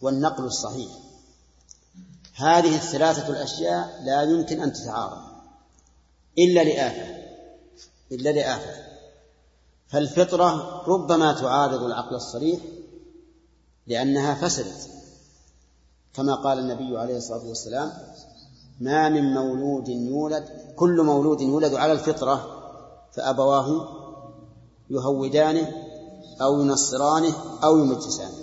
[0.00, 0.90] والنقل الصحيح.
[2.34, 5.22] هذه الثلاثة الأشياء لا يمكن أن تتعارض.
[6.38, 7.24] إلا لآفة.
[8.12, 8.74] إلا لآفة.
[9.88, 12.60] فالفطرة ربما تعارض العقل الصريح
[13.86, 14.90] لأنها فسدت.
[16.14, 17.92] كما قال النبي عليه الصلاة والسلام
[18.80, 22.60] ما من مولود يولد كل مولود يولد على الفطرة
[23.12, 23.88] فأبواه
[24.90, 25.72] يهودانه
[26.42, 28.39] أو ينصرانه أو يمجسانه.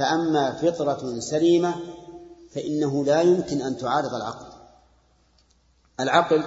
[0.00, 1.74] فأما فطرة سليمة
[2.50, 4.46] فإنه لا يمكن أن تعارض العقل.
[6.00, 6.44] العقل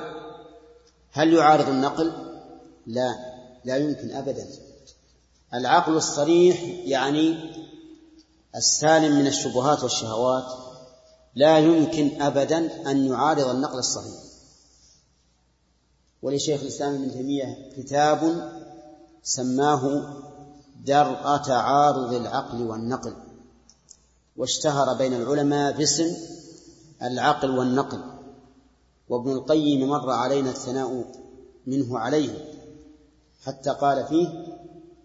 [1.11, 2.13] هل يعارض النقل؟
[2.87, 3.15] لا
[3.65, 4.47] لا يمكن أبدا.
[5.53, 7.53] العقل الصريح يعني
[8.55, 10.45] السالم من الشبهات والشهوات
[11.35, 14.21] لا يمكن أبدا أن يعارض النقل الصحيح.
[16.21, 18.51] ولشيخ الإسلام ابن تيمية كتاب
[19.23, 20.13] سماه
[20.85, 23.22] درء تعارض العقل والنقل.
[24.37, 26.15] واشتهر بين العلماء باسم
[27.01, 28.03] العقل والنقل
[29.09, 31.05] وابن القيم مر علينا الثناء
[31.67, 32.53] منه عليه
[33.45, 34.27] حتى قال فيه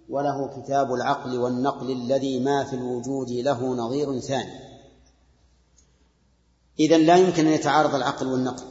[0.08, 4.68] وله كتاب العقل والنقل الذي ما في الوجود له نظير ثاني.
[6.80, 8.64] إذا لا يمكن أن يتعارض العقل والنقل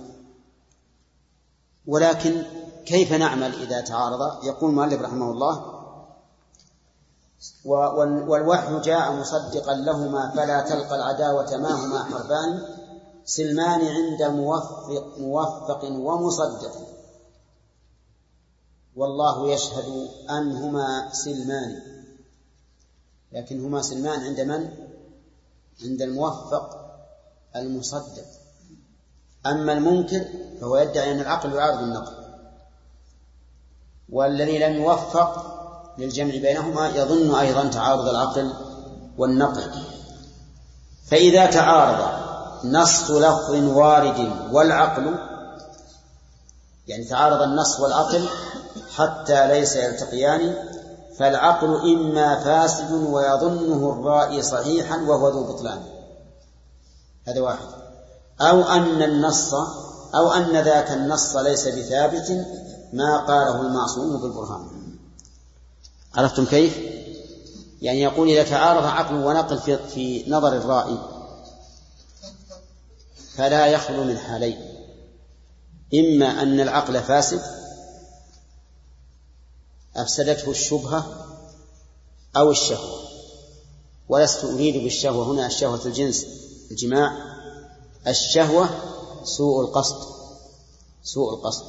[1.88, 2.44] ولكن
[2.86, 5.77] كيف نعمل إذا تعارض؟ يقول المؤلف رحمه الله
[7.66, 12.78] والوحي جاء مصدقا لهما فلا تلقى العداوة ما هما حربان
[13.26, 16.76] سلمان عند موفق, موفق ومصدق.
[18.96, 21.82] والله يشهد أنهما سلمان.
[23.32, 24.70] لكن هما سلمان عند من؟
[25.84, 26.98] عند الموفق
[27.56, 28.26] المصدق.
[29.46, 30.26] أما المنكر
[30.62, 32.14] فهو يدعي أن العقل يعارض النقل.
[34.10, 35.57] والذي لم يوفق
[35.98, 38.54] للجمع بينهما يظن أيضا تعارض العقل
[39.18, 39.72] والنقل.
[41.08, 42.28] فإذا تعارض
[42.64, 45.16] نص لفظ وارد والعقل
[46.88, 48.30] يعني تعارض النص والعقل
[48.96, 50.56] حتى ليس يلتقيان
[51.20, 55.80] فالعقل إما فاسد ويظنه الرائي صحيحا وهو ذو بطلان.
[57.28, 57.68] هذا واحد.
[58.42, 59.54] أو أن النص
[60.16, 62.46] أو أن ذاك النص ليس بثابت
[62.94, 64.77] ما قاله المعصوم بالبرهان.
[66.16, 66.78] عرفتم كيف؟
[67.82, 70.98] يعني يقول إذا تعارض عقل ونقل في, في نظر الرائي
[73.36, 74.58] فلا يخلو من حالين.
[75.94, 77.42] إما أن العقل فاسد
[79.96, 81.26] أفسدته الشبهة
[82.38, 83.00] أو الشهوة.
[84.10, 86.26] ولست أريد بالشهوة هنا الشهوة الجنس
[86.72, 87.18] الجماع.
[88.08, 88.70] الشهوة
[89.24, 90.08] سوء القصد
[91.04, 91.66] سوء القصد.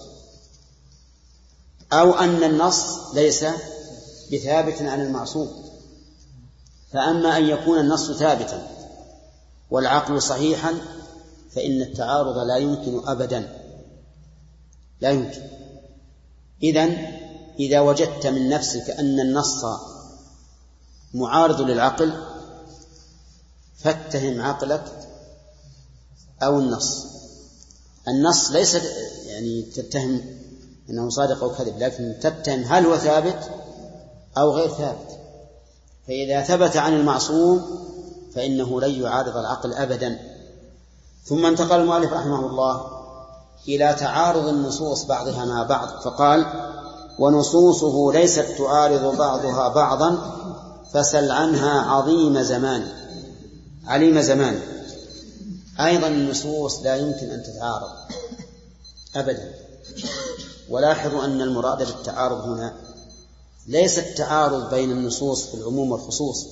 [1.93, 2.85] أو أن النص
[3.15, 3.45] ليس
[4.33, 5.49] بثابت عن المعصوم.
[6.93, 8.69] فأما أن يكون النص ثابتا
[9.71, 10.75] والعقل صحيحا
[11.51, 13.59] فإن التعارض لا يمكن أبدا.
[15.01, 15.43] لا يمكن.
[16.63, 17.19] إذن
[17.59, 19.65] إذا وجدت من نفسك أن النص
[21.15, 22.13] معارض للعقل
[23.77, 24.85] فاتهم عقلك
[26.43, 27.07] أو النص.
[28.09, 28.75] النص ليس
[29.27, 30.21] يعني تتهم
[30.91, 33.51] أنه صادق أو كذب لكن تتهم هل هو ثابت
[34.39, 35.19] أو غير ثابت.
[36.07, 37.63] فإذا ثبت عن المعصوم
[38.35, 40.19] فإنه لن يعارض العقل أبدا.
[41.25, 42.87] ثم انتقل المؤلف رحمه الله
[43.69, 46.47] إلى تعارض النصوص بعضها مع بعض فقال
[47.19, 50.35] ونصوصه ليست تعارض بعضها بعضا
[50.93, 52.89] فسل عنها عظيم زمان.
[53.87, 54.61] عليم زمان.
[55.81, 57.91] أيضا النصوص لا يمكن أن تتعارض
[59.17, 59.53] أبدا.
[60.69, 62.88] ولاحظوا أن المراد بالتعارض هنا
[63.69, 66.47] ليس التعارض بين النصوص في العموم والخصوص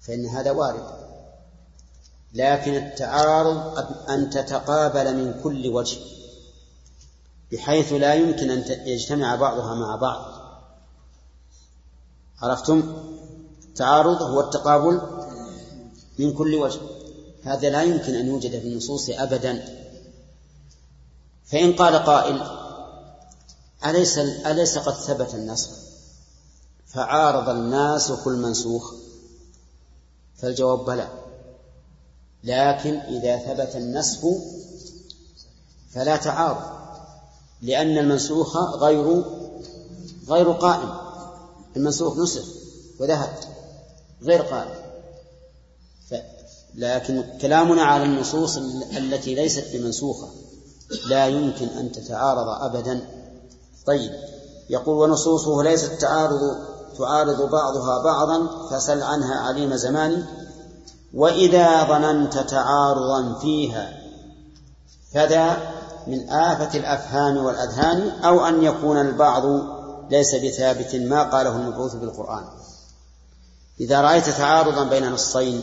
[0.00, 0.84] فإن هذا وارد.
[2.34, 3.78] لكن التعارض
[4.10, 5.98] أن تتقابل من كل وجه
[7.52, 10.40] بحيث لا يمكن أن يجتمع بعضها مع بعض.
[12.38, 12.96] عرفتم؟
[13.62, 15.00] التعارض هو التقابل
[16.18, 16.80] من كل وجه.
[17.42, 19.80] هذا لا يمكن أن يوجد في النصوص أبدا.
[21.44, 22.59] فإن قال قائل
[23.86, 25.70] أليس أليس قد ثبت النسخ
[26.86, 28.94] فعارض الناسخ المنسوخ
[30.36, 31.08] فالجواب بلى.
[32.44, 34.20] لكن إذا ثبت النسخ
[35.90, 36.80] فلا تعارض
[37.62, 39.24] لأن المنسوخ غير
[40.28, 40.92] غير قائم.
[41.76, 42.44] المنسوخ نسخ
[42.98, 43.34] وذهب
[44.22, 44.80] غير قائم.
[46.74, 48.56] لكن كلامنا على النصوص
[48.96, 50.28] التي ليست بمنسوخة
[51.06, 53.19] لا يمكن أن تتعارض أبدا.
[53.86, 54.12] طيب.
[54.70, 56.40] يقول ونصوصه ليست تعارض
[56.98, 60.24] تعارض بعضها بعضا فسل عنها عليم زمان
[61.14, 64.00] وإذا ظننت تعارضا فيها
[65.12, 65.56] فذا
[66.06, 69.44] من آفة الأفهام والأذهان أو أن يكون البعض
[70.10, 72.44] ليس بثابت ما قاله المبعوث بالقرآن.
[73.80, 75.62] إذا رأيت تعارضا بين نصين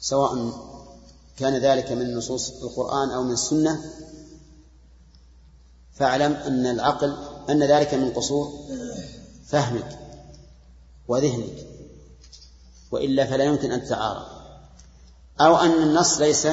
[0.00, 0.52] سواء
[1.38, 3.80] كان ذلك من نصوص القرآن أو من السنة
[5.94, 7.16] فاعلم أن العقل
[7.50, 8.52] أن ذلك من قصور
[9.46, 9.98] فهمك
[11.08, 11.66] وذهنك
[12.90, 14.26] وإلا فلا يمكن أن تتعارض
[15.40, 16.46] أو أن النص ليس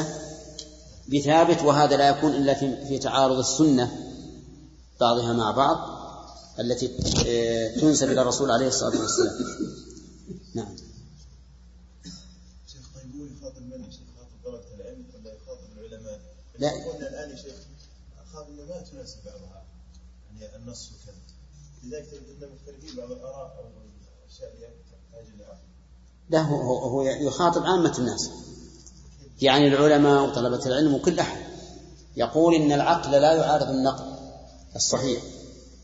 [1.08, 3.92] بثابت وهذا لا يكون إلا في, تعارض السنة
[5.00, 6.02] بعضها مع بعض
[6.60, 6.88] التي
[7.80, 9.36] تنسب إلى الرسول عليه الصلاة والسلام
[10.56, 10.76] نعم
[16.56, 16.70] طيب؟ لا.
[16.70, 17.54] قلنا الآن يا شيخ
[18.28, 19.64] أخاف أنه تناسب بعضها.
[20.40, 21.16] يعني النص وكذا
[21.84, 23.70] لذلك تجد مختلفين بعض الآراء أو
[24.24, 25.58] الأشياء اللي تحتاج عقل
[26.30, 28.30] لا هو, هو هو يخاطب عامة الناس.
[29.42, 31.42] يعني العلماء وطلبة العلم وكل أحد
[32.18, 34.06] يقول إن العقل لا يعارض النقل
[34.76, 35.22] الصحيح.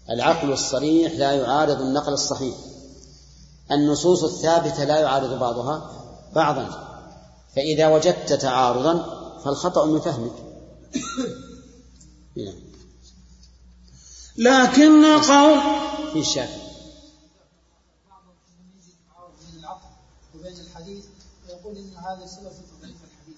[0.10, 2.56] العقل الصريح لا يعارض النقل الصحيح.
[3.72, 5.92] النصوص الثابتة لا يعارض بعضها
[6.36, 6.88] بعضا.
[7.56, 10.34] فإذا وجدت تعارضا فالخطأ من فهمك.
[12.38, 12.67] نعم.
[14.38, 15.60] لكن قول
[16.14, 16.68] في الشافعي.
[22.14, 23.38] ان في تضعيف الحديث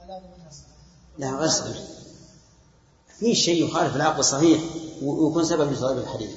[0.00, 0.20] فلا
[1.18, 1.78] لا صحيح
[3.18, 4.62] في شيء يخالف العقل الصحيح
[5.02, 6.30] ويكون سبب لتضعيف الحديث.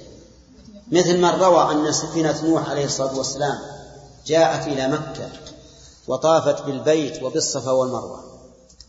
[0.91, 3.59] مثل من روى أن سفينة نوح عليه الصلاة والسلام
[4.25, 5.29] جاءت إلى مكة
[6.07, 8.39] وطافت بالبيت وبالصفا والمروة.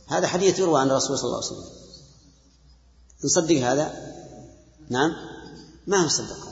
[0.07, 1.79] هذا حديث يروى عن الرسول صلى الله عليه وسلم.
[3.25, 4.18] نصدق هذا؟
[4.91, 5.11] نعم؟
[5.87, 6.49] ما نصدق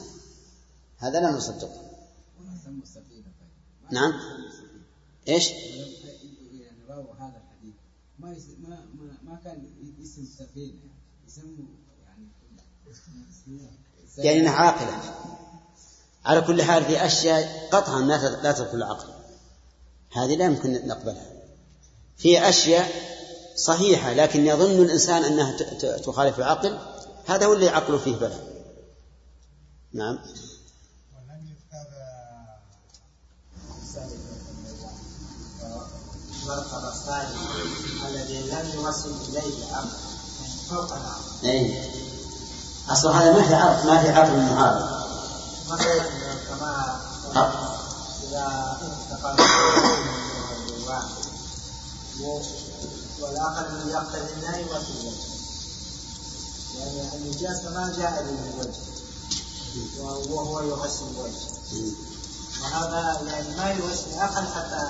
[0.99, 1.81] هذا هذا لا نصدقه
[3.93, 4.13] نعم؟
[5.29, 5.51] إيش؟
[14.25, 15.01] يعني إنها عاقلة.
[16.25, 18.01] على كل حال في أشياء قطعا
[18.43, 19.09] لا تدخل العقل.
[20.13, 21.33] هذه لا يمكن نقبلها.
[22.17, 22.91] في أشياء
[23.57, 26.79] صحيحة لكن يظن الإنسان أنها ت- ت- تخالف العقل.
[27.27, 28.40] هذا هو اللي عقله فيه بلى
[29.93, 30.19] نعم.
[36.47, 37.35] مرتبة الثاني
[38.09, 39.89] الذي لم يوصل إليه العقل
[40.69, 41.90] فوق العقل اي
[42.89, 45.07] أصل هذا ما في عقل ما في عقل معارض
[45.69, 46.05] مثلا
[46.48, 47.01] كما
[47.35, 47.77] عقل.
[48.28, 49.44] إذا انتقل
[53.19, 55.36] الذي يقتضي
[56.78, 58.97] يعني النجاسة ما جاء من الوجه
[60.31, 61.57] وهو يغسل الوجه
[62.62, 64.89] وهذا يعني ما يغسل العقل حتى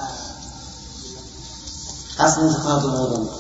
[2.20, 3.30] اصل انتقاض الوضوء.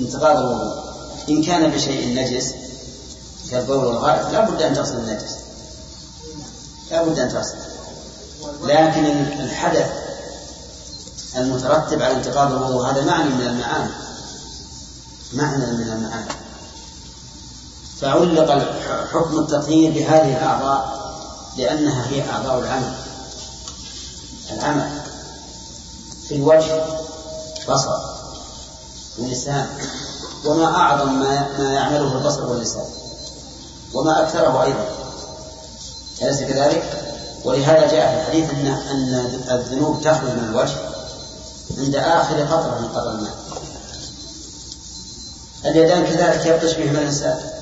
[0.00, 0.84] انتقاض الوضوء.
[1.28, 2.54] إن كان بشيء نجس
[3.50, 5.34] كالبول والغائط لا بد أن تغسل النجس.
[6.90, 7.56] لا بد أن تغسل.
[8.62, 9.06] لكن
[9.40, 9.90] الحدث
[11.36, 13.92] المترتب على انتقاض الوضوء هذا معنى من المعاني.
[15.32, 16.45] معنى من المعاني.
[18.00, 18.50] فعلق
[19.12, 20.96] حكم التطهير بهذه الأعضاء
[21.56, 22.94] لأنها هي أعضاء العمل.
[24.52, 24.90] العمل
[26.28, 26.84] في الوجه
[27.68, 27.98] بصر
[29.18, 29.68] ولسان
[30.44, 32.84] وما أعظم ما, ما يعمله البصر واللسان
[33.94, 34.88] وما أكثره أيضا.
[36.22, 37.02] أليس كذلك؟
[37.44, 40.76] ولهذا جاء في الحديث أن أن الذنوب تخرج من الوجه
[41.78, 43.34] عند آخر قطرة من قطر الماء.
[45.64, 47.55] اليدان كذلك يبطش بهما الإنسان.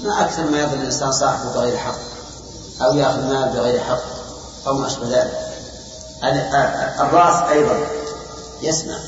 [0.00, 1.98] ما أكثر ما يضرب الإنسان صاحبه بغير حق
[2.80, 4.02] أو يأخذ مال بغير حق
[4.66, 5.38] أو ما أشبه ذلك.
[6.24, 7.86] ال- ال- الرأس أيضا
[8.62, 8.98] يسمع.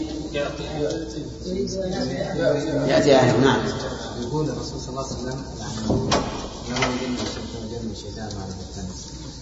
[2.88, 3.66] يأتي أهله نعم.
[4.22, 5.88] يقول الرسول صلى الله عليه وسلم يعني
[6.68, 8.94] يوم يجن الشيطان ما رزقتنا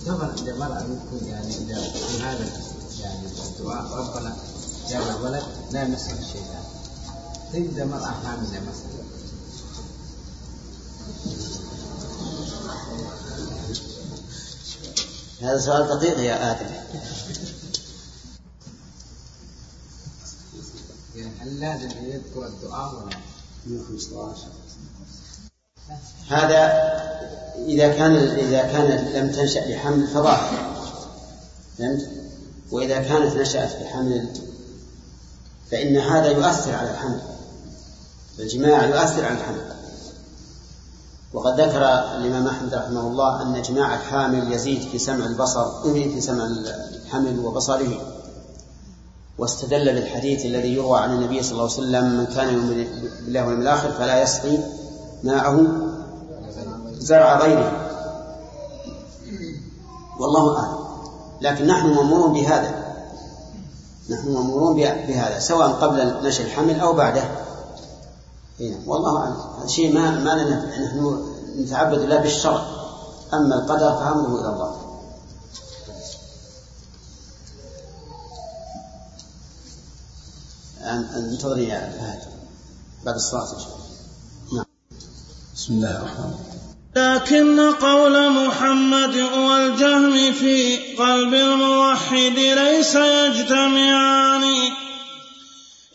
[0.06, 2.50] طبعا إذا المرأة يكون يعني إذا في هذا
[3.00, 4.36] يعني الدعاء ربنا
[4.90, 5.42] جعل ولد
[5.72, 6.64] لا يمسه الشيطان.
[7.52, 9.02] طيب إذا المرأة حاملة مثلا
[15.40, 16.70] هذا سؤال دقيق يا آدم.
[21.22, 23.16] يعني هل لازم أن يذكر الدعاء ولا
[23.66, 24.46] 115
[26.28, 26.92] هذا
[27.66, 30.72] إذا كان إذا كان لم تنشأ بحمل فظاهر
[31.78, 32.10] فهمت؟
[32.70, 34.28] وإذا كانت نشأت بحمل
[35.70, 37.20] فإن هذا يؤثر على الحمل.
[38.38, 39.72] الجماع يؤثر على الحمل.
[41.32, 46.44] وقد ذكر الإمام أحمد رحمه الله أن جماع الحامل يزيد في سمع البصر في سمع
[46.44, 48.21] الحمل وبصره.
[49.38, 52.86] واستدل بالحديث الذي يروى عن النبي صلى الله عليه وسلم من كان يؤمن
[53.24, 54.58] بالله واليوم الآخر فلا يسقي
[55.24, 55.66] ماءه
[56.98, 57.72] زرع غيره.
[60.20, 60.78] والله أعلم.
[61.40, 62.84] لكن نحن مأمورون بهذا.
[64.10, 67.22] نحن مأمورون بهذا سواء قبل نشر الحمل أو بعده.
[68.60, 69.36] هنا والله أعلم.
[69.58, 71.22] هذا شيء ما ما لنا نحن
[71.58, 72.62] نتعبد الله بالشرع
[73.34, 74.91] أما القدر فأمره إلى الله.
[80.92, 82.20] انتظري يا فهد
[83.06, 83.82] بعد الصلاة إن شاء الله.
[84.56, 84.64] نعم.
[85.54, 86.62] بسم الله الرحمن الرحيم.
[86.96, 94.44] لكن قول محمد والجهم في قلب الموحد ليس يجتمعان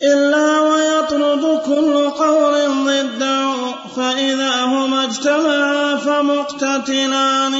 [0.02, 2.54] إلا ويطرد كل قول
[2.86, 3.54] ضده
[3.96, 7.54] فإذا هما اجتمعا فمقتتلان.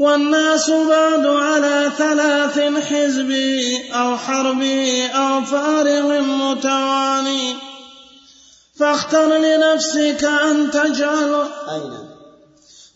[0.00, 7.54] والناس بعد على ثلاث حزبي أو حربي أو فارغ متواني.
[8.78, 11.92] فاختر لنفسك أن تجعل أين؟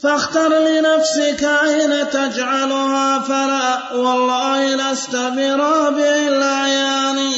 [0.03, 7.33] فاختر لنفسك أين تجعلها؟ فلا والله لست برابع الأعيان.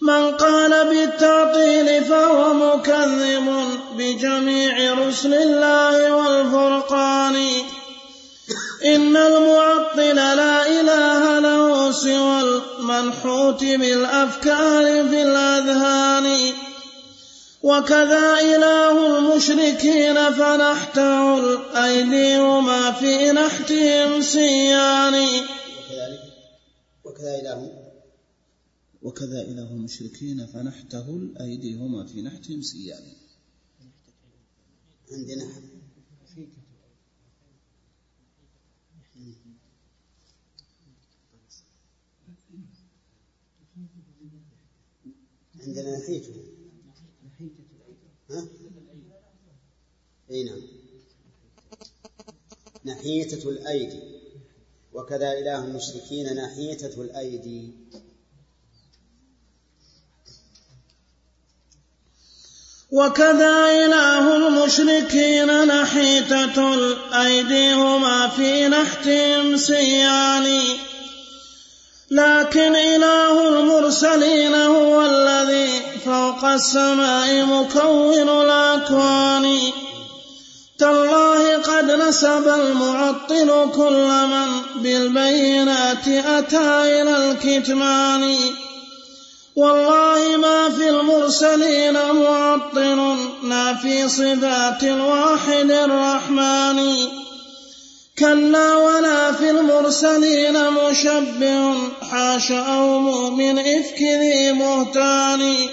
[0.00, 3.64] من قال بالتعطيل فهو مكذب
[3.96, 7.48] بجميع رسل الله والفرقان.
[8.84, 16.52] إن المعطل لا إله له سوى المنحوت بالأفكار في الأذهان.
[17.62, 25.14] وكذا إله المشركين فنحته الأيدي وما في نحتهم سيان.
[25.14, 26.22] وكذلك
[27.04, 27.88] وكذا إله
[29.02, 33.02] وكذا إله المشركين فنحته الأيدي هما في نحتهم سيان.
[35.12, 35.77] عندنا
[45.68, 46.34] عندنا نحيته
[48.30, 48.48] ها؟
[50.30, 50.62] أي نعم.
[52.84, 54.02] نحيتة الأيدي.
[54.92, 57.72] وكذا إله المشركين نحيتة الأيدي.
[62.90, 70.78] وكذا إله المشركين نحيتة الأيدي هما في نحتهم سيان
[72.10, 75.68] لكن إله المرسلين هو الذي
[76.04, 79.58] فوق السماء مكون الأكوان.
[80.78, 84.48] تالله قد نسب المعطل كل من
[84.82, 88.36] بالبينات أتى إلى الكتمان.
[89.56, 96.78] والله ما في المرسلين معطل نافي صفات الواحد الرحمن.
[98.18, 101.74] كلا ولا في المرسلين مشبه
[102.10, 105.68] حاش أو مؤمن إفك ذي بهتان.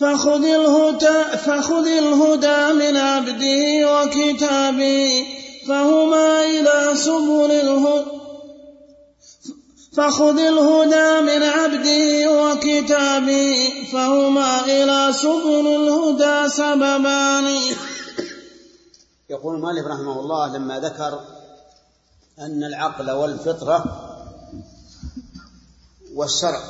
[0.00, 3.62] فخذ الهدى, فخذ الهدى من عبده
[3.92, 5.26] وكتابه
[5.68, 8.10] فهما إلى سبل الهدى.
[9.96, 17.60] فخذ الهدى من عبده وكتابه فهما إلى سبل الهدى سببان.
[19.30, 21.20] يقول المؤلف رحمه الله لما ذكر
[22.38, 23.84] أن العقل والفطرة
[26.14, 26.60] والشرع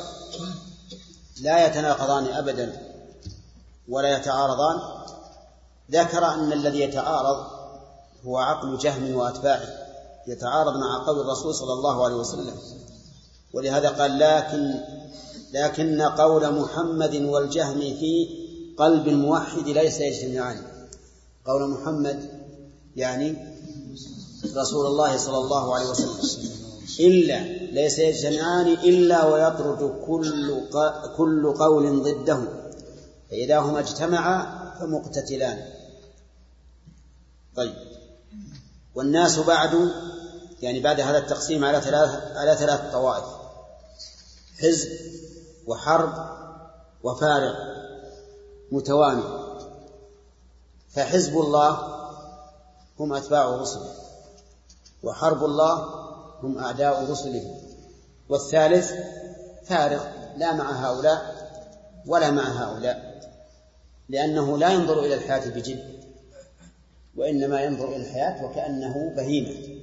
[1.41, 2.83] لا يتناقضان أبدا
[3.89, 4.77] ولا يتعارضان
[5.91, 7.47] ذكر أن الذي يتعارض
[8.25, 9.69] هو عقل جهم وأتباعه
[10.27, 12.55] يتعارض مع قول الرسول صلى الله عليه وسلم.
[13.55, 14.75] ولهذا قال لكن
[15.53, 18.29] لكن قول محمد والجهم في
[18.79, 20.63] قلب الموحد ليس يجتمعان.
[21.47, 22.40] قول محمد
[22.97, 23.37] يعني
[24.57, 26.51] رسول الله صلى الله عليه وسلم
[27.01, 27.43] إلا
[27.73, 30.63] ليس يجتمعان إلا ويطرد كل
[31.17, 32.41] كل قول ضده
[33.31, 35.65] فإذا هما اجتمعا فمقتتلان.
[37.57, 37.75] طيب.
[38.95, 39.71] والناس بعد
[40.63, 43.25] يعني بعد هذا التقسيم على ثلاث على ثلاث طوائف.
[44.61, 44.89] حزب
[45.67, 46.13] وحرب
[47.03, 47.55] وفارق
[48.73, 49.25] متوامي
[50.89, 52.00] فحزب الله
[53.01, 53.95] هم أتباع رسله
[55.03, 55.85] وحرب الله
[56.43, 57.61] هم أعداء رسله.
[58.29, 58.93] والثالث
[59.65, 61.51] فارق لا مع هؤلاء
[62.07, 63.21] ولا مع هؤلاء
[64.09, 66.01] لأنه لا ينظر إلى الحياة بجد
[67.17, 69.81] وإنما ينظر إلى الحياة وكأنه بهيمة.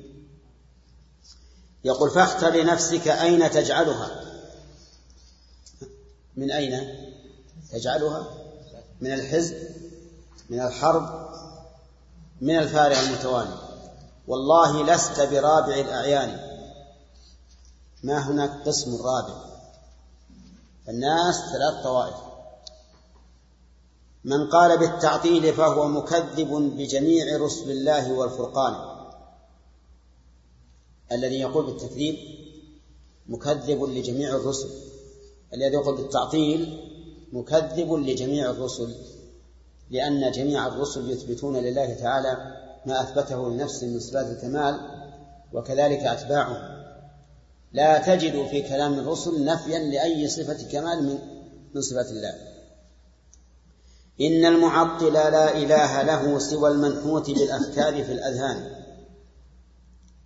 [1.83, 4.21] يقول فاختر لنفسك أين تجعلها؟
[6.35, 6.95] من أين
[7.71, 8.27] تجعلها؟
[9.01, 9.57] من الحزب
[10.49, 11.27] من الحرب
[12.41, 13.67] من الفارع المتوالي
[14.27, 16.39] والله لست برابع الأعيان.
[18.03, 19.35] ما هناك قسم رابع.
[20.89, 22.15] الناس ثلاث طوائف.
[24.23, 28.97] من قال بالتعطيل فهو مكذب بجميع رسل الله والفرقان.
[31.11, 32.17] الذي يقول بالتكذيب
[33.27, 34.69] مكذب لجميع الرسل.
[35.53, 36.91] الذي يقول بالتعطيل
[37.33, 38.95] مكذب لجميع الرسل.
[39.89, 42.37] لأن جميع الرسل يثبتون لله تعالى
[42.85, 44.79] ما أثبته لنفسه من صفات الكمال
[45.53, 46.77] وكذلك أتباعه.
[47.73, 51.19] لا تجد في كلام الرسل نفيا لأي صفة كمال من
[51.75, 52.33] من صفات الله.
[54.21, 58.71] إن المعطل لا إله له سوى المنحوت بالأفكار في الأذهان.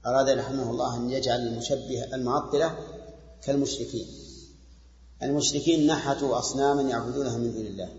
[0.05, 2.75] أراد رحمه الله أن يجعل المشبه المعطلة
[3.43, 4.07] كالمشركين.
[5.23, 7.89] المشركين نحتوا أصناما يعبدونها من دون الله.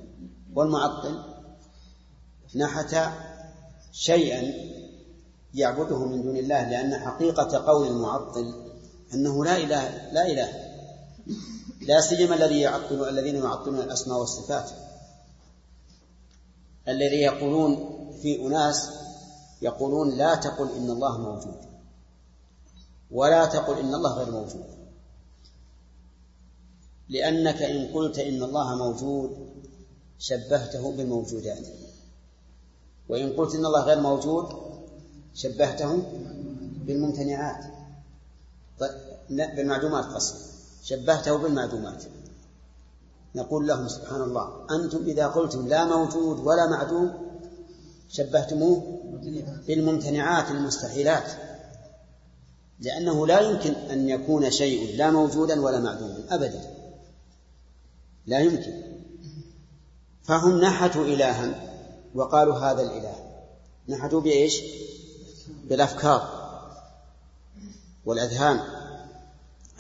[0.55, 1.31] والمعطل
[2.54, 2.96] نحت
[3.92, 4.54] شيئا
[5.54, 8.54] يعبده من دون الله لأن حقيقة قول المعطل
[9.14, 10.72] أنه لا إله لا إله
[11.80, 14.70] لا سيما الذي يعطل الذين يعطلون الأسماء والصفات.
[16.88, 17.76] الذي يقولون
[18.22, 18.90] في أناس
[19.62, 21.56] يقولون لا تقل إن الله موجود
[23.10, 24.64] ولا تقل إن الله غير موجود.
[27.08, 29.52] لأنك إن قلت إن الله موجود
[30.18, 31.66] شبهته بالموجودات.
[33.08, 34.48] وإن قلت إن الله غير موجود
[35.34, 36.02] شبهته
[36.86, 37.64] بالممتنعات.
[39.30, 40.36] بالمعدومات قصد
[40.82, 42.02] شبهته بالمعدومات.
[43.34, 47.12] نقول لهم سبحان الله أنتم إذا قلتم لا موجود ولا معدوم
[48.08, 49.00] شبهتموه
[49.66, 51.32] بالممتنعات المستحيلات.
[52.80, 56.60] لأنه لا يمكن أن يكون شيء لا موجودا ولا معدوما أبدا.
[58.26, 58.82] لا يمكن.
[60.22, 61.72] فهم نحتوا إلها.
[62.14, 63.14] وقالوا هذا الإله.
[63.89, 64.62] نحتوا بإيش؟
[65.64, 66.28] بالأفكار
[68.06, 68.60] والأذهان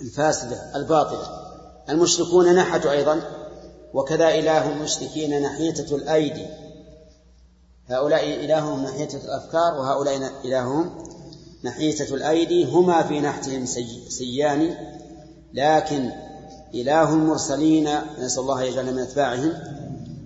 [0.00, 1.26] الفاسدة الباطلة.
[1.88, 3.22] المشركون نحتوا أيضا
[3.94, 6.46] وكذا إله المشركين نحيتة الأيدي.
[7.86, 11.04] هؤلاء إلههم نحيتة الأفكار وهؤلاء إلههم
[11.64, 12.64] نحيتة الأيدي.
[12.64, 13.66] هما في نحتهم
[14.08, 14.76] سيان
[15.54, 16.10] لكن
[16.74, 17.88] إله المرسلين
[18.18, 19.52] نسأل الله يجعلنا من أتباعهم.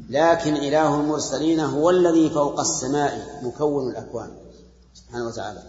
[0.08, 4.36] لكن إله المرسلين هو الذي فوق السماء مكون الأكوان
[4.94, 5.62] سبحانه وتعالى.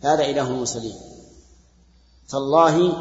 [0.00, 0.94] هذا إله المرسلين.
[2.28, 2.92] تالله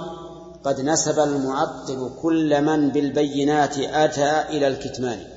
[0.63, 5.27] قد نسب المعطل كل من بالبينات أتى إلى الكتمان.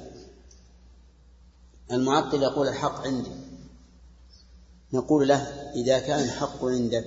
[1.93, 3.31] المعطل يقول الحق عندي.
[4.93, 7.07] نقول له إذا كان الحق عندك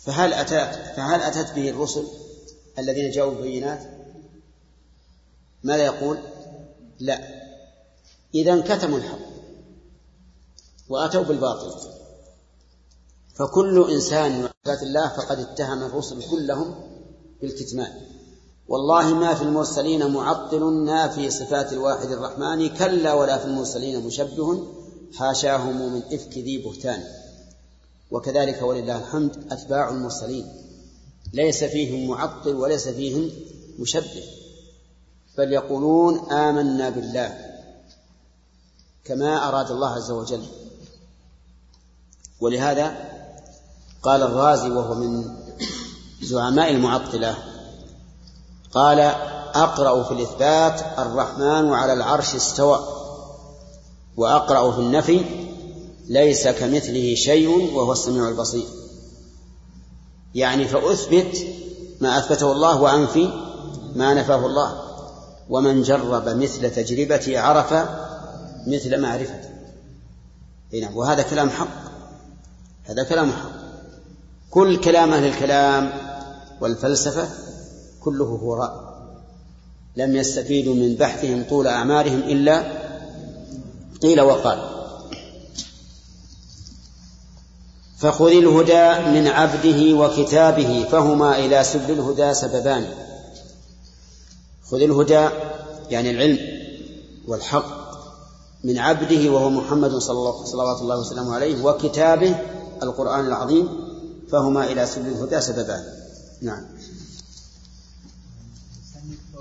[0.00, 2.04] فهل أتت فهل أتت به الرسل
[2.78, 3.80] الذين جاءوا بالبينات؟
[5.62, 6.18] ماذا يقول؟
[7.00, 7.20] لا.
[8.34, 9.18] إذا كتموا الحق
[10.88, 11.70] وأتوا بالباطل.
[13.34, 14.48] فكل إنسان من
[14.82, 16.74] الله فقد اتهم الرسل كلهم
[17.42, 17.92] بالكتمان.
[18.68, 24.66] والله ما في المرسلين معطل نافي صفات الواحد الرحمن كلا ولا في المرسلين مشبه
[25.14, 27.04] حاشاهم من إفك ذي بهتان.
[28.10, 30.52] وكذلك ولله الحمد أتباع المرسلين.
[31.32, 33.30] ليس فيهم معطل وليس فيهم
[33.78, 34.39] مشبه.
[35.38, 37.38] بل يقولون آمنا بالله
[39.04, 40.46] كما أراد الله عز وجل.
[42.40, 42.94] ولهذا
[44.02, 45.36] قال الرازي وهو من
[46.22, 47.36] زعماء المعطلة
[48.72, 49.00] قال
[49.54, 52.80] أقرأ في الإثبات الرحمن على العرش استوى
[54.16, 55.24] وأقرأ في النفي
[56.08, 58.66] ليس كمثله شيء وهو السميع البصير.
[60.34, 61.46] يعني فأثبت
[62.00, 63.26] ما أثبته الله وأنفي
[63.94, 64.79] ما نفاه الله.
[65.50, 67.74] ومن جرب مثل تجربتي عرف
[68.66, 69.50] مثل معرفته
[70.80, 71.68] نعم وهذا كلام حق.
[72.84, 73.50] هذا كلام حق.
[74.50, 75.92] كل كلام أهل الكلام
[76.60, 77.28] والفلسفة
[78.00, 78.90] كله هراء
[79.96, 82.62] لم يستفيدوا من بحثهم طول أعمارهم إلا
[84.02, 84.58] قيل وقال.
[87.98, 92.86] فخذ الهدى من عبده وكتابه فهما إلى سبل الهدى سببان.
[94.70, 95.28] خذ الهدى
[95.90, 96.38] يعني العلم
[97.28, 97.80] والحق
[98.64, 99.94] من عبده وهو محمد
[100.44, 102.36] صلوات الله وسلامه عليه وكتابه
[102.82, 103.68] القرآن العظيم
[104.32, 105.84] فهما إلى سبل الهدى سببان.
[106.42, 106.62] نعم.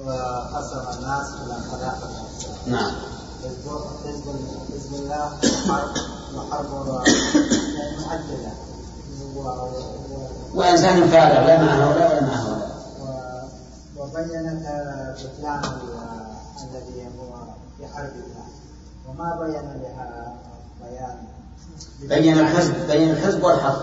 [0.05, 2.09] وقسم الناس إلى ثلاثة
[2.67, 2.91] نعم.
[4.73, 5.37] حزب الله
[6.35, 7.03] وحرب
[8.07, 8.53] معدلة
[10.55, 12.78] وإنسان فارغ لا مع هؤلاء ولا مع هؤلاء
[14.19, 14.49] وبين
[15.13, 15.61] بطلان
[16.63, 17.43] الذي هو
[17.77, 18.45] في حرب الله؟
[19.09, 20.35] وما بين لها
[20.83, 21.17] بيان؟
[22.01, 23.81] بين الحزب بين الحزب والحرب.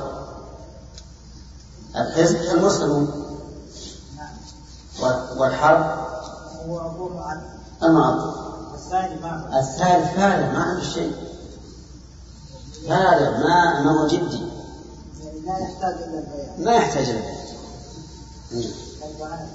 [1.97, 3.23] الحزب المسلمون.
[5.03, 6.07] وال- والحرب.
[6.67, 6.91] هو
[9.23, 11.13] ما الثالث فارغ ما عنده شيء.
[12.89, 14.49] فارغ ما ما هو جدي.
[15.25, 16.65] يعني لا يحتاج إلى البيان.
[16.65, 17.09] ما يحتاج.
[18.53, 18.63] مم.
[19.03, 19.49] البيان.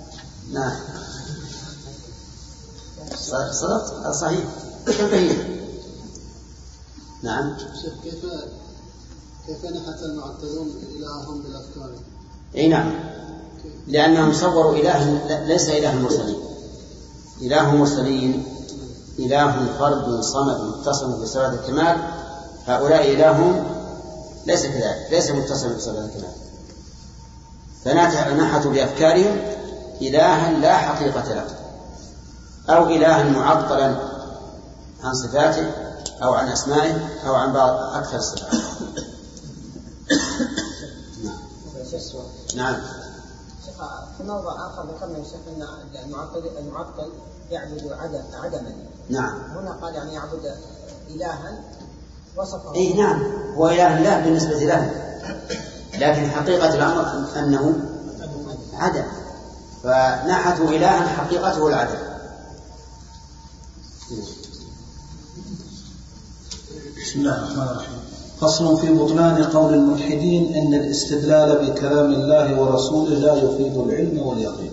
[0.49, 0.79] نعم.
[3.51, 4.45] صدقت صحيح.
[7.23, 7.57] نعم.
[8.03, 8.25] كيف
[9.47, 11.91] كيف نحت المعتزلون إلههم بالأفكار؟
[12.55, 12.93] إي نعم.
[13.87, 16.39] لأنهم صوروا إله ليس إله المرسلين.
[17.41, 18.45] إله المرسلين
[19.19, 21.97] إله فرد صمد متصل بصفات الكمال.
[22.65, 23.65] هؤلاء إلههم
[24.45, 26.33] ليس كذلك ليس متصلا بصفات الكمال.
[27.85, 29.60] فنحتوا بأفكارهم
[30.01, 31.45] إلها لا حقيقة له
[32.69, 33.95] أو إلها معطلا
[35.03, 35.71] عن صفاته
[36.23, 38.53] أو عن أسمائه أو عن بعض أكثر الصفات
[42.55, 42.75] نعم.
[44.17, 45.67] في موضع آخر ذكرنا يا شيخ؟ إن
[46.05, 47.11] المعطل المعطل
[47.51, 48.75] يعبد عدم عدما.
[49.09, 49.41] نعم.
[49.55, 50.55] هنا قال يعني يعبد
[51.09, 51.59] إلها
[52.37, 53.23] وصفه إي نعم.
[53.55, 54.91] هو إله الله بالنسبة له.
[55.93, 57.75] لكن حقيقة الأمر أنه
[58.73, 59.03] عدم.
[59.83, 61.97] فنحته الها حقيقته العدم
[67.01, 68.01] بسم الله الرحمن الرحيم.
[68.41, 74.71] فصل في بطلان قول الملحدين إن الاستدلال بكلام الله ورسوله لا يفيد العلم واليقين.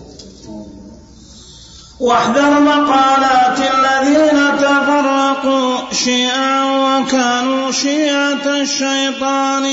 [1.99, 6.63] واحذر مقالات الذين تفرقوا شيعا
[6.99, 9.65] وكانوا شيعة الشيطان.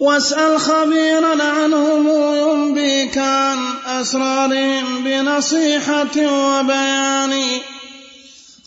[0.00, 3.58] واسأل خبيرا عنهم ينبيك عن
[4.00, 7.60] أسرارهم بنصيحة وبيان.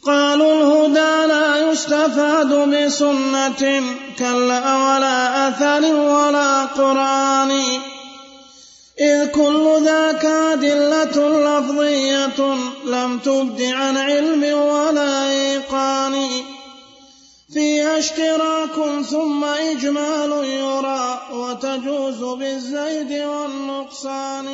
[0.05, 3.83] قالوا الهدى لا يستفاد بسنة
[4.19, 7.51] كلا ولا أثر ولا قرآن.
[8.99, 16.27] إذ كل ذاك أدلة لفظية لم تبد عن علم ولا إيقان.
[17.53, 24.45] فيها اشتراك ثم إجمال يرى وتجوز بالزيد والنقصان.